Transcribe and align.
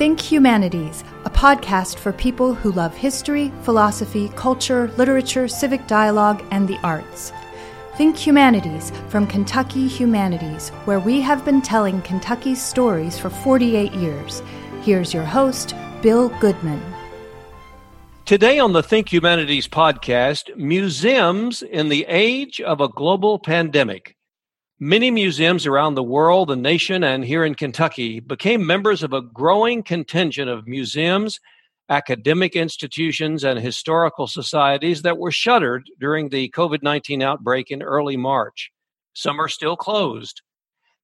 Think 0.00 0.18
Humanities, 0.18 1.04
a 1.26 1.28
podcast 1.28 1.98
for 1.98 2.10
people 2.10 2.54
who 2.54 2.72
love 2.72 2.96
history, 2.96 3.52
philosophy, 3.60 4.30
culture, 4.34 4.90
literature, 4.96 5.46
civic 5.46 5.86
dialogue, 5.86 6.42
and 6.50 6.66
the 6.66 6.78
arts. 6.82 7.34
Think 7.98 8.16
Humanities 8.16 8.92
from 9.10 9.26
Kentucky 9.26 9.86
Humanities, 9.86 10.70
where 10.86 11.00
we 11.00 11.20
have 11.20 11.44
been 11.44 11.60
telling 11.60 12.00
Kentucky's 12.00 12.62
stories 12.62 13.18
for 13.18 13.28
48 13.28 13.92
years. 13.92 14.42
Here's 14.80 15.12
your 15.12 15.26
host, 15.26 15.74
Bill 16.00 16.30
Goodman. 16.40 16.80
Today 18.24 18.58
on 18.58 18.72
the 18.72 18.82
Think 18.82 19.12
Humanities 19.12 19.68
podcast, 19.68 20.56
museums 20.56 21.60
in 21.60 21.90
the 21.90 22.06
age 22.08 22.58
of 22.62 22.80
a 22.80 22.88
global 22.88 23.38
pandemic. 23.38 24.16
Many 24.82 25.10
museums 25.10 25.66
around 25.66 25.94
the 25.94 26.02
world, 26.02 26.48
the 26.48 26.56
nation, 26.56 27.04
and 27.04 27.22
here 27.22 27.44
in 27.44 27.54
Kentucky 27.54 28.18
became 28.18 28.64
members 28.64 29.02
of 29.02 29.12
a 29.12 29.20
growing 29.20 29.82
contingent 29.82 30.48
of 30.48 30.66
museums, 30.66 31.38
academic 31.90 32.56
institutions, 32.56 33.44
and 33.44 33.60
historical 33.60 34.26
societies 34.26 35.02
that 35.02 35.18
were 35.18 35.30
shuttered 35.30 35.90
during 36.00 36.30
the 36.30 36.48
COVID 36.56 36.82
19 36.82 37.20
outbreak 37.20 37.70
in 37.70 37.82
early 37.82 38.16
March. 38.16 38.70
Some 39.12 39.38
are 39.38 39.48
still 39.48 39.76
closed. 39.76 40.40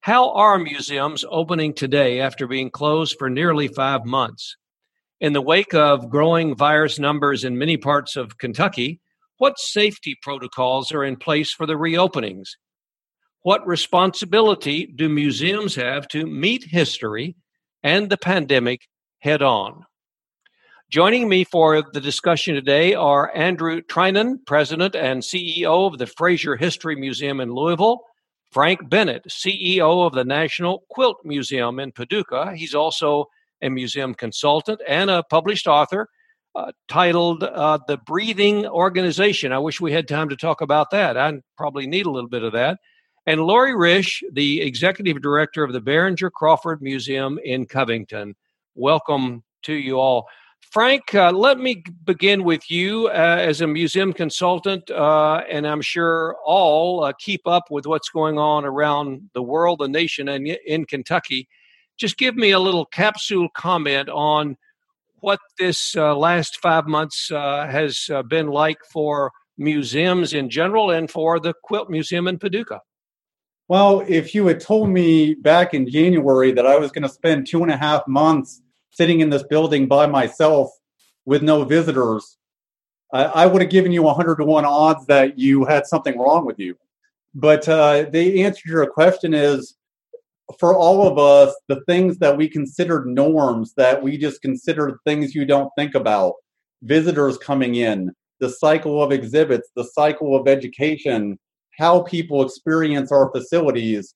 How 0.01 0.33
are 0.33 0.59
museums 0.59 1.23
opening 1.31 1.75
today 1.75 2.19
after 2.19 2.47
being 2.47 2.71
closed 2.71 3.17
for 3.19 3.29
nearly 3.29 3.69
five 3.69 4.07
months? 4.07 4.57
In 5.21 5.35
the 5.35 5.43
wake 5.43 5.75
of 5.75 6.09
growing 6.09 6.57
virus 6.57 6.99
numbers 6.99 7.45
in 7.45 7.59
many 7.59 7.77
parts 7.77 8.17
of 8.17 8.39
Kentucky, 8.39 9.03
what 9.37 9.59
safety 9.59 10.17
protocols 10.23 10.93
are 10.93 11.05
in 11.05 11.17
place 11.17 11.53
for 11.53 11.67
the 11.67 11.75
reopenings? 11.75 12.57
What 13.47 13.65
responsibility 13.65 14.87
do 14.87 15.09
museums 15.09 15.77
have 15.77 16.09
to 16.09 16.27
meet 16.27 16.65
history 16.65 17.37
and 17.85 18.11
the 18.11 18.17
pandemic 18.17 18.89
head 19.21 19.41
on? 19.41 19.85
Joining 20.91 21.29
me 21.29 21.45
for 21.45 21.81
the 21.81 22.01
discussion 22.01 22.57
today 22.57 22.95
are 22.95 23.31
Andrew 23.37 23.83
Treinen, 23.83 24.45
President 24.47 24.97
and 24.97 25.23
CEO 25.23 25.87
of 25.87 25.99
the 25.99 26.09
Frazier 26.09 26.57
History 26.57 26.97
Museum 26.97 27.39
in 27.39 27.53
Louisville, 27.55 28.01
Frank 28.51 28.91
Bennett, 28.91 29.27
CEO 29.29 30.05
of 30.05 30.13
the 30.13 30.25
National 30.25 30.83
Quilt 30.91 31.19
Museum 31.23 31.79
in 31.79 31.93
Paducah. 31.93 32.53
He's 32.57 32.75
also 32.75 33.27
a 33.63 33.69
museum 33.69 34.13
consultant 34.13 34.81
and 34.89 35.09
a 35.09 35.23
published 35.23 35.69
author 35.69 36.09
uh, 36.57 36.73
titled 36.89 37.45
uh, 37.45 37.79
The 37.87 37.99
Breathing 37.99 38.67
Organization. 38.67 39.53
I 39.53 39.61
wish 39.61 39.81
we 39.81 39.93
had 39.93 40.09
time 40.09 40.31
to 40.31 40.37
talk 40.37 40.63
about 40.63 40.91
that. 40.91 41.17
I 41.17 41.35
probably 41.57 41.87
need 41.87 42.07
a 42.07 42.11
little 42.11 42.29
bit 42.29 42.43
of 42.43 42.53
that 42.55 42.79
and 43.27 43.41
Lori 43.41 43.73
Risch, 43.73 44.23
the 44.33 44.61
executive 44.61 45.21
director 45.21 45.65
of 45.65 45.73
the 45.73 45.81
Behringer 45.81 46.31
Crawford 46.31 46.81
Museum 46.81 47.41
in 47.45 47.67
Covington. 47.67 48.37
Welcome 48.77 49.43
to 49.65 49.75
you 49.75 49.99
all. 49.99 50.29
Frank, 50.61 51.13
uh, 51.15 51.33
let 51.33 51.59
me 51.59 51.83
begin 52.05 52.45
with 52.45 52.71
you 52.71 53.09
uh, 53.09 53.11
as 53.41 53.61
a 53.61 53.67
museum 53.67 54.13
consultant, 54.13 54.91
uh, 54.91 55.43
and 55.49 55.67
I'm 55.67 55.81
sure 55.81 56.37
all 56.45 57.03
uh, 57.03 57.13
keep 57.19 57.47
up 57.47 57.65
with 57.71 57.87
what's 57.87 58.11
going 58.11 58.39
on 58.39 58.65
around 58.65 59.31
the 59.33 59.43
world, 59.43 59.81
the 59.81 59.89
nation, 59.89 60.29
and 60.29 60.47
in 60.47 60.85
Kentucky. 60.85 61.49
Just 61.97 62.19
give 62.19 62.37
me 62.37 62.51
a 62.53 62.61
little 62.61 62.85
capsule 62.85 63.49
comment 63.55 64.09
on 64.09 64.57
what 65.21 65.41
this 65.59 65.97
uh, 65.97 66.15
last 66.17 66.61
five 66.61 66.87
months 66.87 67.31
uh, 67.33 67.67
has 67.67 68.09
been 68.29 68.49
like 68.49 68.79
for 68.93 69.33
museums 69.59 70.33
in 70.33 70.51
general 70.51 70.91
and 70.91 71.11
for 71.11 71.41
the 71.41 71.55
Quilt 71.65 71.89
Museum 71.91 72.29
in 72.29 72.39
Paducah. 72.39 72.83
Well, 73.69 74.05
if 74.07 74.33
you 74.33 74.47
had 74.47 74.61
told 74.61 74.91
me 74.91 75.35
back 75.35 75.75
in 75.75 75.91
January 75.91 76.53
that 76.53 76.67
I 76.67 76.79
was 76.79 76.93
going 76.93 77.03
to 77.03 77.09
spend 77.09 77.47
two 77.47 77.63
and 77.63 77.73
a 77.73 77.77
half 77.77 78.07
months 78.07 78.63
sitting 78.93 79.21
in 79.21 79.31
this 79.31 79.43
building 79.43 79.89
by 79.89 80.07
myself 80.07 80.71
with 81.25 81.43
no 81.43 81.65
visitors, 81.65 82.39
I, 83.13 83.25
I 83.25 83.47
would 83.47 83.63
have 83.63 83.71
given 83.71 83.91
you 83.91 84.05
100 84.05 84.37
to 84.37 84.45
1 84.45 84.65
odds 84.65 85.07
that 85.07 85.37
you 85.37 85.65
had 85.65 85.87
something 85.87 86.17
wrong 86.17 86.47
with 86.47 86.61
you. 86.61 86.77
But 87.35 87.69
uh, 87.69 88.07
the 88.11 88.45
answer 88.45 88.63
to 88.63 88.69
your 88.69 88.87
question 88.87 89.35
is 89.35 89.75
for 90.61 90.77
all 90.77 91.09
of 91.09 91.19
us, 91.19 91.55
the 91.67 91.83
things 91.87 92.19
that 92.19 92.37
we 92.37 92.49
considered 92.49 93.09
norms, 93.09 93.75
that 93.77 94.01
we 94.01 94.17
just 94.17 94.43
considered 94.43 94.99
things 95.05 95.35
you 95.35 95.45
don't 95.45 95.71
think 95.77 95.97
about, 95.97 96.35
visitors 96.83 97.37
coming 97.37 97.75
in, 97.75 98.13
the 98.39 98.49
cycle 98.49 99.03
of 99.03 99.11
exhibits, 99.11 99.71
the 99.75 99.85
cycle 99.85 100.37
of 100.37 100.47
education, 100.47 101.37
how 101.79 102.03
people 102.03 102.45
experience 102.45 103.13
our 103.13 103.31
facilities 103.31 104.15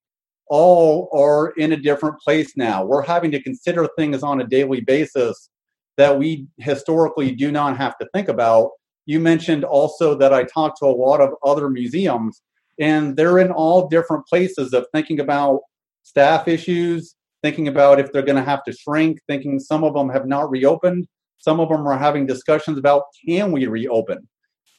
all 0.49 1.09
are 1.13 1.51
in 1.59 1.73
a 1.73 1.77
different 1.77 2.19
place 2.21 2.57
now. 2.57 2.85
We're 2.85 3.03
having 3.03 3.31
to 3.31 3.43
consider 3.43 3.89
things 3.97 4.23
on 4.23 4.41
a 4.41 4.47
daily 4.47 4.81
basis 4.81 5.49
that 5.97 6.19
we 6.19 6.47
historically 6.59 7.33
do 7.33 7.53
not 7.53 7.77
have 7.77 7.97
to 7.99 8.09
think 8.13 8.29
about. 8.29 8.71
You 9.07 9.21
mentioned 9.21 9.65
also 9.65 10.15
that 10.17 10.33
I 10.35 10.45
talked 10.45 10.79
to 10.79 10.87
a 10.87 10.89
lot 10.89 11.21
of 11.21 11.31
other 11.45 11.69
museums, 11.69 12.43
and 12.81 13.17
they're 13.17 13.39
in 13.39 13.51
all 13.51 13.89
different 13.89 14.27
places 14.27 14.73
of 14.73 14.87
thinking 14.93 15.21
about 15.21 15.61
staff 16.03 16.49
issues, 16.49 17.15
thinking 17.43 17.69
about 17.69 18.01
if 18.01 18.13
they're 18.13 18.23
going 18.23 18.37
to 18.37 18.51
have 18.51 18.65
to 18.65 18.73
shrink, 18.73 19.21
thinking 19.29 19.61
some 19.61 19.85
of 19.85 19.95
them 19.95 20.09
have 20.09 20.27
not 20.27 20.51
reopened. 20.51 21.07
Some 21.39 21.61
of 21.61 21.69
them 21.69 21.87
are 21.87 21.99
having 21.99 22.27
discussions 22.27 22.77
about 22.77 23.05
can 23.27 23.53
we 23.53 23.67
reopen? 23.67 24.29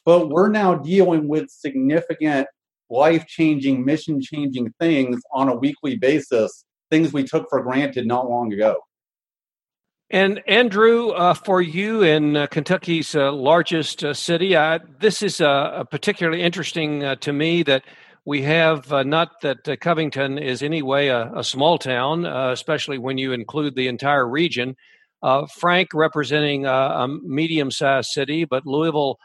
But 0.04 0.28
we're 0.28 0.48
now 0.48 0.74
dealing 0.74 1.28
with 1.28 1.48
significant 1.50 2.46
life 2.92 3.26
changing, 3.26 3.84
mission 3.84 4.20
changing 4.20 4.72
things 4.78 5.20
on 5.32 5.48
a 5.48 5.56
weekly 5.56 5.96
basis, 5.96 6.64
things 6.90 7.12
we 7.12 7.24
took 7.24 7.48
for 7.48 7.62
granted 7.62 8.06
not 8.06 8.28
long 8.28 8.52
ago. 8.52 8.76
And 10.10 10.42
Andrew, 10.46 11.08
uh, 11.08 11.32
for 11.32 11.62
you 11.62 12.02
in 12.02 12.36
uh, 12.36 12.46
Kentucky's 12.46 13.14
uh, 13.14 13.32
largest 13.32 14.04
uh, 14.04 14.12
city, 14.12 14.54
this 15.00 15.22
is 15.22 15.40
uh, 15.40 15.84
particularly 15.84 16.42
interesting 16.42 17.02
uh, 17.02 17.14
to 17.16 17.32
me 17.32 17.62
that 17.62 17.82
we 18.26 18.42
have 18.42 18.90
not 19.06 19.40
that 19.40 19.80
Covington 19.80 20.38
is 20.38 20.62
anyway 20.62 21.08
a, 21.08 21.32
a 21.34 21.42
small 21.42 21.76
town, 21.76 22.24
especially 22.24 22.98
when 22.98 23.18
you 23.18 23.32
include 23.32 23.74
the 23.74 23.88
entire 23.88 24.28
region. 24.28 24.76
Frank 25.58 25.88
representing 25.92 26.64
a 26.64 27.08
medium 27.24 27.72
sized 27.72 28.10
city, 28.10 28.44
but 28.44 28.64
Louisville 28.64 29.18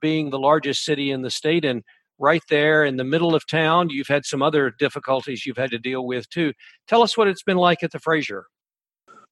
being 0.00 0.30
the 0.30 0.38
largest 0.38 0.84
city 0.84 1.10
in 1.10 1.22
the 1.22 1.30
state. 1.30 1.64
And 1.64 1.82
right 2.22 2.42
there 2.48 2.84
in 2.84 2.96
the 2.96 3.04
middle 3.04 3.34
of 3.34 3.46
town. 3.46 3.90
You've 3.90 4.06
had 4.06 4.24
some 4.24 4.42
other 4.42 4.70
difficulties 4.78 5.44
you've 5.44 5.58
had 5.58 5.72
to 5.72 5.78
deal 5.78 6.06
with 6.06 6.30
too. 6.30 6.52
Tell 6.86 7.02
us 7.02 7.16
what 7.16 7.28
it's 7.28 7.42
been 7.42 7.56
like 7.56 7.82
at 7.82 7.90
the 7.90 7.98
Frazier. 7.98 8.46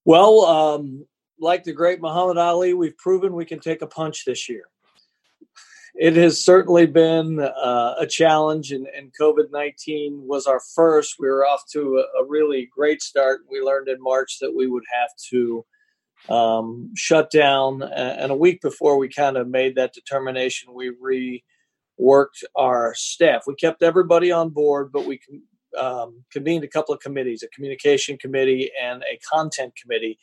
Well, 0.05 0.45
um, 0.45 1.07
like 1.39 1.63
the 1.63 1.73
great 1.73 2.01
Muhammad 2.01 2.37
Ali, 2.37 2.75
we've 2.75 2.97
proven 2.99 3.33
we 3.33 3.45
can 3.45 3.61
take 3.61 3.81
a 3.81 3.87
punch 3.87 4.25
this 4.25 4.49
year. 4.49 4.65
It 5.95 6.17
has 6.17 6.43
certainly 6.43 6.87
been 6.87 7.41
uh, 7.41 7.95
a 7.99 8.07
challenge, 8.07 8.73
and, 8.73 8.87
and 8.97 9.13
COVID 9.21 9.51
19 9.51 10.23
was 10.25 10.47
our 10.47 10.61
first. 10.75 11.17
We 11.19 11.29
were 11.29 11.45
off 11.45 11.63
to 11.73 11.99
a, 11.99 12.23
a, 12.23 12.27
really 12.27 12.69
great 12.73 13.03
start. 13.03 13.41
We 13.51 13.61
learned 13.61 13.89
in 13.89 14.01
March 14.01 14.39
that 14.41 14.55
we 14.55 14.69
would 14.69 14.85
have 14.93 15.11
to 15.31 15.65
um, 16.29 16.93
shut 16.97 17.31
down, 17.31 17.83
and 17.83 18.31
a 18.31 18.37
week 18.37 18.61
before 18.61 18.99
we 18.99 19.09
kind 19.09 19.37
of 19.37 19.49
made 19.49 19.75
that 19.77 19.93
determination, 19.93 20.75
we 20.75 20.93
re 21.01 21.43
worked 22.01 22.45
our 22.57 22.95
staff. 22.97 23.43
We 23.47 23.55
kept 23.55 23.83
everybody 23.83 24.33
on 24.33 24.49
board, 24.51 24.91
but 24.93 25.07
we 25.07 25.21
um, 25.79 26.25
convened 26.33 26.65
a 26.65 26.69
couple 26.69 26.95
of 26.95 27.01
committees, 27.01 27.43
a 27.43 27.49
communication 27.49 28.17
committee 28.17 28.71
and 28.83 29.03
a 29.03 29.19
content 29.33 29.73
committee, 29.81 30.19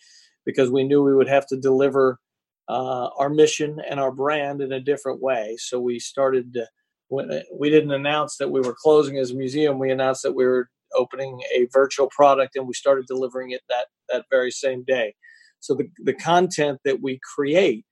because 0.46 0.70
we 0.72 0.84
knew 0.84 1.04
we 1.04 1.16
would 1.16 1.30
have 1.30 1.48
to 1.48 1.58
deliver 1.58 2.20
uh, 2.68 3.08
our 3.20 3.30
mission 3.30 3.80
and 3.90 4.00
our 4.00 4.12
brand 4.12 4.62
in 4.62 4.72
a 4.72 4.80
different 4.80 5.22
way. 5.22 5.56
So 5.60 5.80
we 5.80 6.00
started. 6.00 6.54
to, 6.54 6.66
we 7.10 7.70
didn't 7.70 7.94
announce 7.94 8.36
that 8.38 8.52
we 8.52 8.60
were 8.60 8.76
closing 8.76 9.18
as 9.18 9.32
a 9.32 9.36
museum. 9.36 9.80
We 9.80 9.92
announced 9.92 10.24
that 10.24 10.36
we 10.36 10.46
were 10.46 10.68
opening 10.94 11.40
a 11.56 11.68
virtual 11.72 12.10
product, 12.10 12.58
and 12.58 12.68
we 12.68 12.74
started 12.74 13.06
delivering 13.08 13.52
it 13.52 13.62
that 13.70 13.86
that 14.10 14.26
very 14.30 14.52
same 14.52 14.84
day. 14.84 15.16
So 15.62 15.74
the 15.74 15.88
the 16.04 16.14
content 16.14 16.80
that 16.84 17.02
we 17.02 17.20
create 17.36 17.86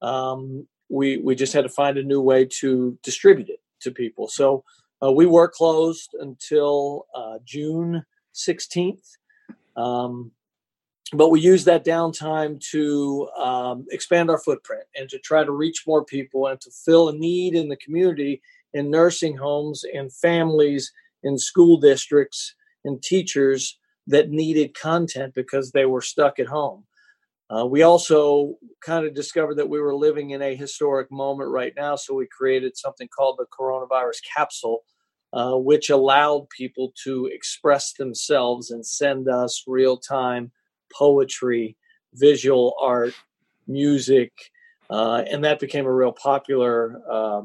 um, 0.00 0.66
we 0.92 1.16
we 1.16 1.34
just 1.34 1.54
had 1.54 1.62
to 1.62 1.70
find 1.70 1.96
a 1.96 2.02
new 2.02 2.20
way 2.20 2.44
to 2.44 2.96
distribute 3.02 3.48
it 3.48 3.60
to 3.80 3.90
people. 3.90 4.28
So 4.28 4.62
uh, 5.02 5.10
we 5.10 5.26
were 5.26 5.48
closed 5.48 6.14
until 6.20 7.06
uh, 7.14 7.38
June 7.44 8.04
16th. 8.34 9.16
Um, 9.76 10.30
but 11.14 11.30
we 11.30 11.40
used 11.40 11.66
that 11.66 11.84
downtime 11.84 12.60
to 12.70 13.28
um, 13.36 13.86
expand 13.90 14.30
our 14.30 14.38
footprint 14.38 14.84
and 14.94 15.08
to 15.08 15.18
try 15.18 15.44
to 15.44 15.52
reach 15.52 15.84
more 15.86 16.04
people 16.04 16.46
and 16.46 16.60
to 16.60 16.70
fill 16.70 17.08
a 17.08 17.14
need 17.14 17.54
in 17.54 17.68
the 17.68 17.76
community 17.76 18.40
in 18.72 18.90
nursing 18.90 19.36
homes 19.36 19.84
and 19.92 20.12
families 20.12 20.92
in 21.22 21.36
school 21.38 21.78
districts 21.78 22.54
and 22.84 23.02
teachers 23.02 23.78
that 24.06 24.30
needed 24.30 24.78
content 24.78 25.34
because 25.34 25.72
they 25.72 25.84
were 25.84 26.00
stuck 26.00 26.38
at 26.38 26.46
home. 26.46 26.84
Uh, 27.52 27.66
we 27.66 27.82
also 27.82 28.54
kind 28.80 29.06
of 29.06 29.14
discovered 29.14 29.56
that 29.56 29.68
we 29.68 29.80
were 29.80 29.94
living 29.94 30.30
in 30.30 30.40
a 30.40 30.56
historic 30.56 31.10
moment 31.10 31.50
right 31.50 31.74
now, 31.76 31.96
so 31.96 32.14
we 32.14 32.26
created 32.26 32.76
something 32.76 33.08
called 33.08 33.38
the 33.38 33.46
coronavirus 33.46 34.20
capsule, 34.34 34.84
uh, 35.34 35.54
which 35.54 35.90
allowed 35.90 36.48
people 36.56 36.92
to 37.04 37.26
express 37.26 37.92
themselves 37.94 38.70
and 38.70 38.86
send 38.86 39.28
us 39.28 39.64
real 39.66 39.98
time 39.98 40.50
poetry, 40.92 41.76
visual 42.14 42.74
art, 42.80 43.14
music, 43.66 44.32
uh, 44.88 45.22
and 45.30 45.44
that 45.44 45.60
became 45.60 45.86
a 45.86 45.92
real 45.92 46.12
popular 46.12 47.00
uh, 47.10 47.42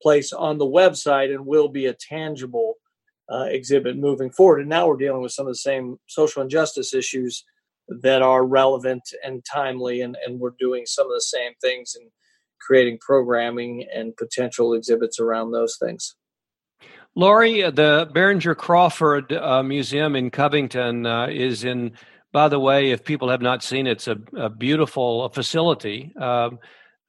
place 0.00 0.32
on 0.32 0.58
the 0.58 0.66
website 0.66 1.34
and 1.34 1.46
will 1.46 1.68
be 1.68 1.86
a 1.86 1.94
tangible 1.94 2.74
uh, 3.30 3.44
exhibit 3.44 3.96
moving 3.96 4.30
forward. 4.30 4.60
And 4.60 4.68
now 4.68 4.88
we're 4.88 4.96
dealing 4.96 5.22
with 5.22 5.32
some 5.32 5.46
of 5.46 5.52
the 5.52 5.56
same 5.56 5.98
social 6.06 6.42
injustice 6.42 6.94
issues 6.94 7.44
that 8.02 8.22
are 8.22 8.44
relevant 8.44 9.02
and 9.24 9.44
timely, 9.44 10.00
and, 10.00 10.16
and 10.26 10.40
we're 10.40 10.54
doing 10.58 10.86
some 10.86 11.06
of 11.06 11.12
the 11.12 11.20
same 11.20 11.52
things 11.60 11.94
and 11.94 12.10
creating 12.60 12.98
programming 13.00 13.86
and 13.94 14.16
potential 14.16 14.72
exhibits 14.72 15.18
around 15.20 15.50
those 15.50 15.76
things. 15.78 16.14
Laurie, 17.14 17.64
uh, 17.64 17.70
the 17.70 18.08
Behringer 18.14 18.56
Crawford 18.56 19.32
uh, 19.32 19.62
Museum 19.62 20.16
in 20.16 20.30
Covington 20.30 21.04
uh, 21.04 21.26
is 21.26 21.64
in, 21.64 21.92
by 22.32 22.48
the 22.48 22.58
way, 22.58 22.90
if 22.90 23.04
people 23.04 23.28
have 23.28 23.42
not 23.42 23.62
seen 23.62 23.86
it, 23.86 23.92
it's 23.92 24.08
a, 24.08 24.16
a 24.36 24.48
beautiful 24.48 25.28
facility. 25.28 26.12
Um, 26.16 26.58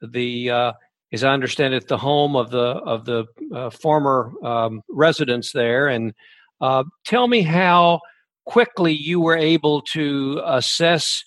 the 0.02 0.50
uh, 0.50 0.74
as 1.14 1.24
I 1.24 1.32
understand 1.32 1.76
it, 1.76 1.88
the 1.88 1.98
home 1.98 2.36
of 2.36 2.50
the 2.50 2.58
of 2.60 3.06
the 3.06 3.26
uh, 3.54 3.70
former 3.70 4.34
um, 4.44 4.82
residents 4.90 5.52
there. 5.54 5.88
And 5.88 6.14
uh, 6.60 6.84
tell 7.06 7.28
me 7.28 7.44
how 7.44 8.02
quickly 8.46 8.94
you 8.94 9.20
were 9.20 9.38
able 9.38 9.82
to 9.94 10.42
assess 10.46 11.24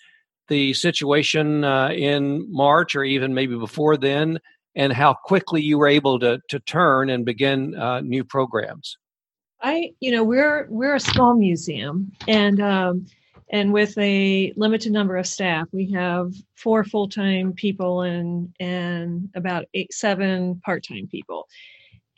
the 0.49 0.75
situation 0.75 1.65
uh, 1.65 1.89
in 1.89 2.47
March 2.53 2.95
or 2.95 3.05
even 3.05 3.35
maybe 3.35 3.57
before 3.57 3.97
then, 3.97 4.39
and 4.75 4.93
how 4.93 5.15
quickly 5.25 5.61
you 5.61 5.79
were 5.79 5.89
able 5.89 6.19
to 6.21 6.39
to 6.49 6.61
turn 6.61 7.11
and 7.11 7.25
begin 7.25 7.75
uh, 7.75 8.01
new 8.01 8.25
programs. 8.25 8.97
I, 9.63 9.93
you 10.01 10.13
know, 10.13 10.23
we're 10.23 10.67
we're 10.69 10.95
a 10.95 11.01
small 11.01 11.35
museum, 11.35 12.13
and 12.29 12.61
um, 12.61 13.07
and 13.51 13.73
with 13.73 13.97
a 13.99 14.53
limited 14.57 14.93
number 14.93 15.17
of 15.17 15.27
staff 15.27 15.69
we 15.73 15.91
have 15.93 16.33
four 16.57 16.85
full-time 16.85 17.53
people 17.53 18.03
and 18.03 18.53
and 18.61 19.29
about 19.35 19.67
eight 19.75 19.93
seven 19.93 20.61
part-time 20.65 21.07
people 21.11 21.47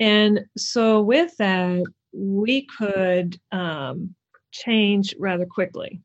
and 0.00 0.40
so 0.56 1.00
with 1.00 1.36
that 1.36 1.82
we 2.12 2.66
could 2.78 3.38
um, 3.52 4.14
change 4.50 5.14
rather 5.18 5.46
quickly 5.46 6.00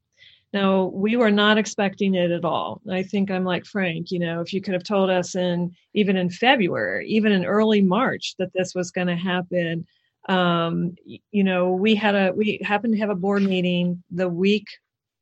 now 0.54 0.86
we 0.86 1.16
were 1.16 1.32
not 1.32 1.58
expecting 1.58 2.16
it 2.16 2.32
at 2.32 2.46
all 2.46 2.82
i 2.92 3.04
think 3.04 3.32
i'm 3.32 3.44
like 3.46 3.66
frank 3.66 4.12
you 4.12 4.20
know 4.20 4.42
if 4.42 4.54
you 4.54 4.62
could 4.62 4.74
have 4.74 4.84
told 4.84 5.10
us 5.10 5.36
in 5.36 5.74
even 5.94 6.16
in 6.16 6.30
february 6.30 7.08
even 7.08 7.32
in 7.32 7.46
early 7.46 7.82
march 7.82 8.36
that 8.38 8.54
this 8.54 8.74
was 8.76 8.92
going 8.92 9.08
to 9.08 9.16
happen 9.16 9.86
um, 10.30 10.96
you 11.32 11.44
know 11.44 11.72
we 11.72 11.96
had 11.96 12.16
a 12.16 12.32
we 12.32 12.60
happened 12.64 12.94
to 12.94 13.00
have 13.00 13.10
a 13.10 13.16
board 13.16 13.44
meeting 13.44 14.02
the 14.10 14.30
week 14.30 14.68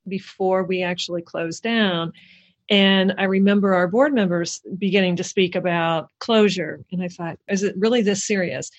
before 0.07 0.63
we 0.63 0.83
actually 0.83 1.21
closed 1.21 1.63
down. 1.63 2.13
And 2.69 3.13
I 3.17 3.25
remember 3.25 3.73
our 3.75 3.87
board 3.87 4.13
members 4.13 4.61
beginning 4.77 5.17
to 5.17 5.23
speak 5.23 5.55
about 5.55 6.09
closure. 6.19 6.79
And 6.91 7.03
I 7.03 7.09
thought, 7.09 7.37
is 7.47 7.63
it 7.63 7.75
really 7.77 8.01
this 8.01 8.25
serious? 8.25 8.71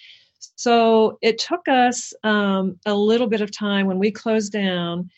So 0.57 1.19
it 1.23 1.39
took 1.39 1.69
us 1.69 2.13
um, 2.23 2.79
a 2.87 2.95
little 2.95 3.27
bit 3.27 3.41
of 3.41 3.57
time 3.57 3.87
when 3.87 3.99
we 3.99 4.11
closed 4.11 4.53
down, 4.53 5.11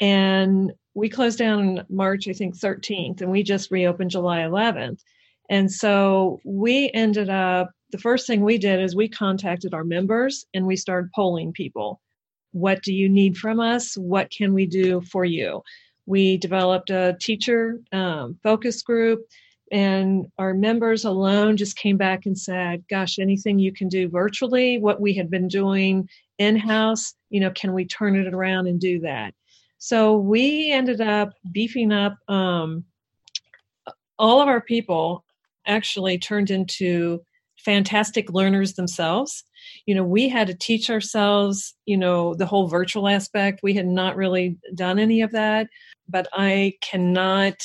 and 0.00 0.72
we 0.94 1.08
closed 1.08 1.38
down 1.38 1.84
March, 1.88 2.28
I 2.28 2.32
think, 2.32 2.58
13th, 2.58 3.20
and 3.20 3.30
we 3.30 3.42
just 3.42 3.70
reopened 3.70 4.10
July 4.10 4.38
11th. 4.38 5.00
And 5.48 5.70
so 5.70 6.40
we 6.44 6.90
ended 6.94 7.28
up, 7.28 7.70
the 7.90 7.98
first 7.98 8.26
thing 8.26 8.42
we 8.42 8.58
did 8.58 8.80
is 8.80 8.94
we 8.94 9.08
contacted 9.08 9.74
our 9.74 9.84
members 9.84 10.46
and 10.54 10.66
we 10.66 10.76
started 10.76 11.10
polling 11.12 11.52
people 11.52 12.00
what 12.52 12.82
do 12.82 12.92
you 12.92 13.08
need 13.08 13.36
from 13.36 13.60
us? 13.60 13.94
What 13.96 14.30
can 14.30 14.54
we 14.54 14.66
do 14.66 15.00
for 15.02 15.24
you? 15.24 15.62
We 16.06 16.36
developed 16.36 16.90
a 16.90 17.16
teacher 17.20 17.80
um, 17.92 18.38
focus 18.42 18.82
group, 18.82 19.20
and 19.70 20.26
our 20.38 20.54
members 20.54 21.04
alone 21.04 21.56
just 21.56 21.76
came 21.76 21.96
back 21.96 22.26
and 22.26 22.36
said, 22.36 22.84
Gosh, 22.88 23.18
anything 23.18 23.58
you 23.58 23.72
can 23.72 23.88
do 23.88 24.08
virtually, 24.08 24.78
what 24.78 25.00
we 25.00 25.14
had 25.14 25.30
been 25.30 25.48
doing 25.48 26.08
in 26.38 26.56
house, 26.56 27.14
you 27.28 27.40
know, 27.40 27.50
can 27.50 27.72
we 27.72 27.84
turn 27.84 28.16
it 28.16 28.32
around 28.32 28.66
and 28.66 28.80
do 28.80 29.00
that? 29.00 29.34
So 29.78 30.16
we 30.16 30.70
ended 30.72 31.00
up 31.00 31.32
beefing 31.52 31.92
up 31.92 32.16
um, 32.28 32.84
all 34.18 34.42
of 34.42 34.48
our 34.48 34.60
people 34.60 35.24
actually 35.66 36.18
turned 36.18 36.50
into 36.50 37.22
fantastic 37.64 38.30
learners 38.32 38.74
themselves 38.74 39.44
you 39.84 39.94
know 39.94 40.02
we 40.02 40.28
had 40.28 40.46
to 40.46 40.54
teach 40.54 40.88
ourselves 40.88 41.74
you 41.84 41.96
know 41.96 42.34
the 42.34 42.46
whole 42.46 42.68
virtual 42.68 43.06
aspect 43.06 43.60
we 43.62 43.74
had 43.74 43.86
not 43.86 44.16
really 44.16 44.56
done 44.74 44.98
any 44.98 45.20
of 45.20 45.32
that 45.32 45.66
but 46.08 46.26
i 46.32 46.72
cannot 46.80 47.56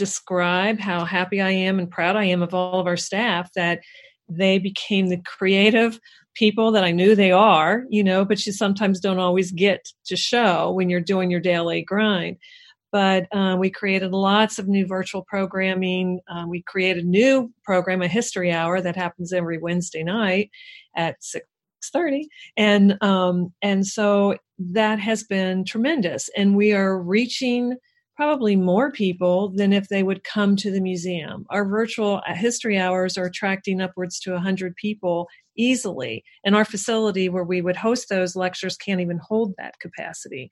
describe 0.00 0.80
how 0.80 1.04
happy 1.04 1.40
i 1.40 1.50
am 1.50 1.78
and 1.78 1.90
proud 1.90 2.16
i 2.16 2.24
am 2.24 2.42
of 2.42 2.54
all 2.54 2.80
of 2.80 2.86
our 2.86 2.96
staff 2.96 3.50
that 3.54 3.80
they 4.28 4.58
became 4.58 5.08
the 5.08 5.20
creative 5.26 6.00
people 6.34 6.72
that 6.72 6.84
i 6.84 6.90
knew 6.90 7.14
they 7.14 7.30
are 7.30 7.84
you 7.90 8.02
know 8.02 8.24
but 8.24 8.44
you 8.46 8.52
sometimes 8.52 8.98
don't 8.98 9.18
always 9.18 9.52
get 9.52 9.86
to 10.06 10.16
show 10.16 10.72
when 10.72 10.88
you're 10.88 11.00
doing 11.00 11.30
your 11.30 11.40
daily 11.40 11.82
grind 11.82 12.36
but 12.92 13.28
uh, 13.30 13.56
we 13.56 13.70
created 13.70 14.10
lots 14.10 14.58
of 14.58 14.66
new 14.66 14.84
virtual 14.84 15.22
programming. 15.22 16.18
Uh, 16.28 16.46
we 16.48 16.60
created 16.62 17.04
a 17.04 17.06
new 17.06 17.52
program, 17.62 18.02
a 18.02 18.08
history 18.08 18.50
hour 18.50 18.80
that 18.80 18.96
happens 18.96 19.32
every 19.32 19.58
Wednesday 19.58 20.02
night 20.02 20.50
at 20.96 21.22
6 21.22 21.46
six 21.80 21.90
thirty, 21.90 22.28
and 22.56 23.02
um, 23.02 23.52
and 23.62 23.86
so 23.86 24.36
that 24.58 24.98
has 24.98 25.24
been 25.24 25.64
tremendous. 25.64 26.28
And 26.36 26.56
we 26.56 26.72
are 26.72 27.00
reaching 27.00 27.76
probably 28.20 28.54
more 28.54 28.92
people 28.92 29.48
than 29.48 29.72
if 29.72 29.88
they 29.88 30.02
would 30.02 30.22
come 30.24 30.54
to 30.54 30.70
the 30.70 30.82
museum. 30.82 31.46
Our 31.48 31.64
virtual 31.64 32.20
uh, 32.28 32.34
history 32.34 32.76
hours 32.76 33.16
are 33.16 33.24
attracting 33.24 33.80
upwards 33.80 34.20
to 34.20 34.32
100 34.32 34.76
people 34.76 35.26
easily, 35.56 36.22
and 36.44 36.54
our 36.54 36.66
facility 36.66 37.30
where 37.30 37.44
we 37.44 37.62
would 37.62 37.76
host 37.76 38.10
those 38.10 38.36
lectures 38.36 38.76
can't 38.76 39.00
even 39.00 39.18
hold 39.26 39.54
that 39.56 39.80
capacity. 39.80 40.50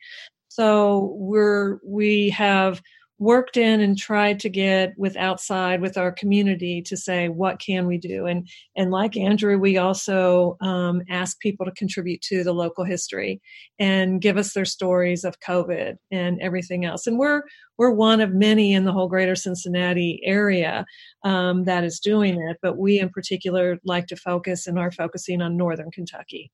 So 0.48 1.12
we're 1.18 1.76
we 1.84 2.30
have 2.30 2.80
worked 3.18 3.56
in 3.56 3.80
and 3.80 3.98
tried 3.98 4.38
to 4.40 4.48
get 4.48 4.94
with 4.96 5.16
outside 5.16 5.80
with 5.80 5.96
our 5.96 6.12
community 6.12 6.80
to 6.82 6.96
say 6.96 7.28
what 7.28 7.58
can 7.60 7.86
we 7.86 7.98
do? 7.98 8.26
And 8.26 8.48
and 8.76 8.90
like 8.90 9.16
andrew 9.16 9.58
we 9.58 9.76
also 9.76 10.56
um, 10.60 11.02
ask 11.08 11.38
people 11.40 11.66
to 11.66 11.72
contribute 11.72 12.22
to 12.22 12.44
the 12.44 12.52
local 12.52 12.84
history 12.84 13.40
and 13.78 14.20
give 14.20 14.36
us 14.36 14.52
their 14.52 14.64
stories 14.64 15.24
of 15.24 15.40
covid 15.40 15.96
and 16.10 16.40
everything 16.40 16.84
else. 16.84 17.06
And 17.06 17.18
we're 17.18 17.42
we're 17.76 17.90
one 17.90 18.20
of 18.20 18.34
many 18.34 18.72
in 18.72 18.84
the 18.84 18.92
whole 18.92 19.08
greater 19.08 19.36
cincinnati 19.36 20.20
area 20.24 20.84
um, 21.24 21.64
that 21.64 21.84
is 21.84 22.00
doing 22.00 22.40
it 22.40 22.58
but 22.62 22.76
we 22.76 22.98
in 22.98 23.08
particular 23.08 23.78
like 23.84 24.06
to 24.08 24.16
focus 24.16 24.66
and 24.66 24.78
are 24.78 24.90
focusing 24.90 25.40
on 25.40 25.56
northern 25.56 25.90
kentucky 25.90 26.50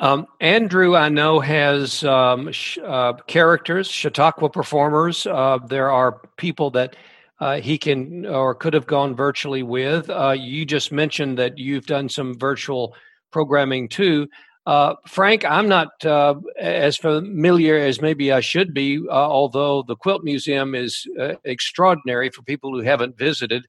um, 0.00 0.26
Andrew, 0.40 0.96
I 0.96 1.08
know, 1.08 1.40
has 1.40 2.04
um, 2.04 2.52
sh- 2.52 2.78
uh, 2.84 3.14
characters, 3.26 3.88
Chautauqua 3.88 4.48
performers. 4.48 5.26
Uh, 5.26 5.58
there 5.66 5.90
are 5.90 6.20
people 6.36 6.70
that 6.70 6.96
uh, 7.40 7.60
he 7.60 7.78
can 7.78 8.26
or 8.26 8.54
could 8.54 8.74
have 8.74 8.86
gone 8.86 9.14
virtually 9.14 9.62
with. 9.62 10.08
Uh, 10.08 10.34
you 10.38 10.64
just 10.64 10.92
mentioned 10.92 11.38
that 11.38 11.58
you've 11.58 11.86
done 11.86 12.08
some 12.08 12.38
virtual 12.38 12.94
programming 13.30 13.88
too. 13.88 14.28
Uh, 14.66 14.94
Frank, 15.06 15.44
I'm 15.44 15.68
not 15.68 15.88
uh, 16.04 16.34
as 16.60 16.96
familiar 16.96 17.78
as 17.78 18.02
maybe 18.02 18.32
I 18.32 18.40
should 18.40 18.74
be, 18.74 19.00
although 19.08 19.82
the 19.82 19.96
Quilt 19.96 20.22
Museum 20.24 20.74
is 20.74 21.06
extraordinary 21.44 22.30
for 22.30 22.42
people 22.42 22.72
who 22.72 22.80
haven't 22.80 23.16
visited. 23.16 23.66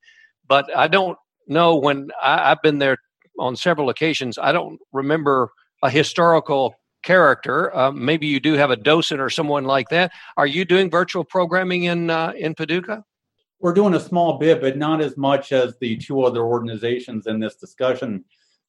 But 0.48 0.76
I 0.76 0.88
don't 0.88 1.18
know 1.48 1.76
when 1.78 2.10
I, 2.22 2.52
I've 2.52 2.62
been 2.62 2.80
there 2.80 2.98
on 3.40 3.56
several 3.56 3.90
occasions. 3.90 4.38
I 4.38 4.52
don't 4.52 4.80
remember 4.92 5.52
a 5.82 5.90
historical 5.90 6.76
character. 7.04 7.76
Uh, 7.76 7.92
maybe 7.92 8.28
you 8.28 8.40
do 8.40 8.54
have 8.54 8.72
a 8.72 8.76
docent 8.76 9.22
or 9.22 9.30
someone 9.30 9.64
like 9.64 9.90
that. 9.90 10.12
Are 10.38 10.48
you 10.48 10.66
doing 10.66 10.90
virtual 10.90 11.24
programming 11.24 11.84
in 11.84 12.10
uh, 12.10 12.34
in 12.38 12.56
Paducah? 12.56 13.04
We're 13.60 13.74
doing 13.74 13.94
a 13.94 14.00
small 14.00 14.38
bit, 14.38 14.62
but 14.62 14.78
not 14.78 15.02
as 15.02 15.18
much 15.18 15.52
as 15.52 15.76
the 15.82 15.98
two 15.98 16.24
other 16.24 16.44
organizations 16.44 17.28
in 17.28 17.40
this 17.40 17.56
discussion. 17.56 18.24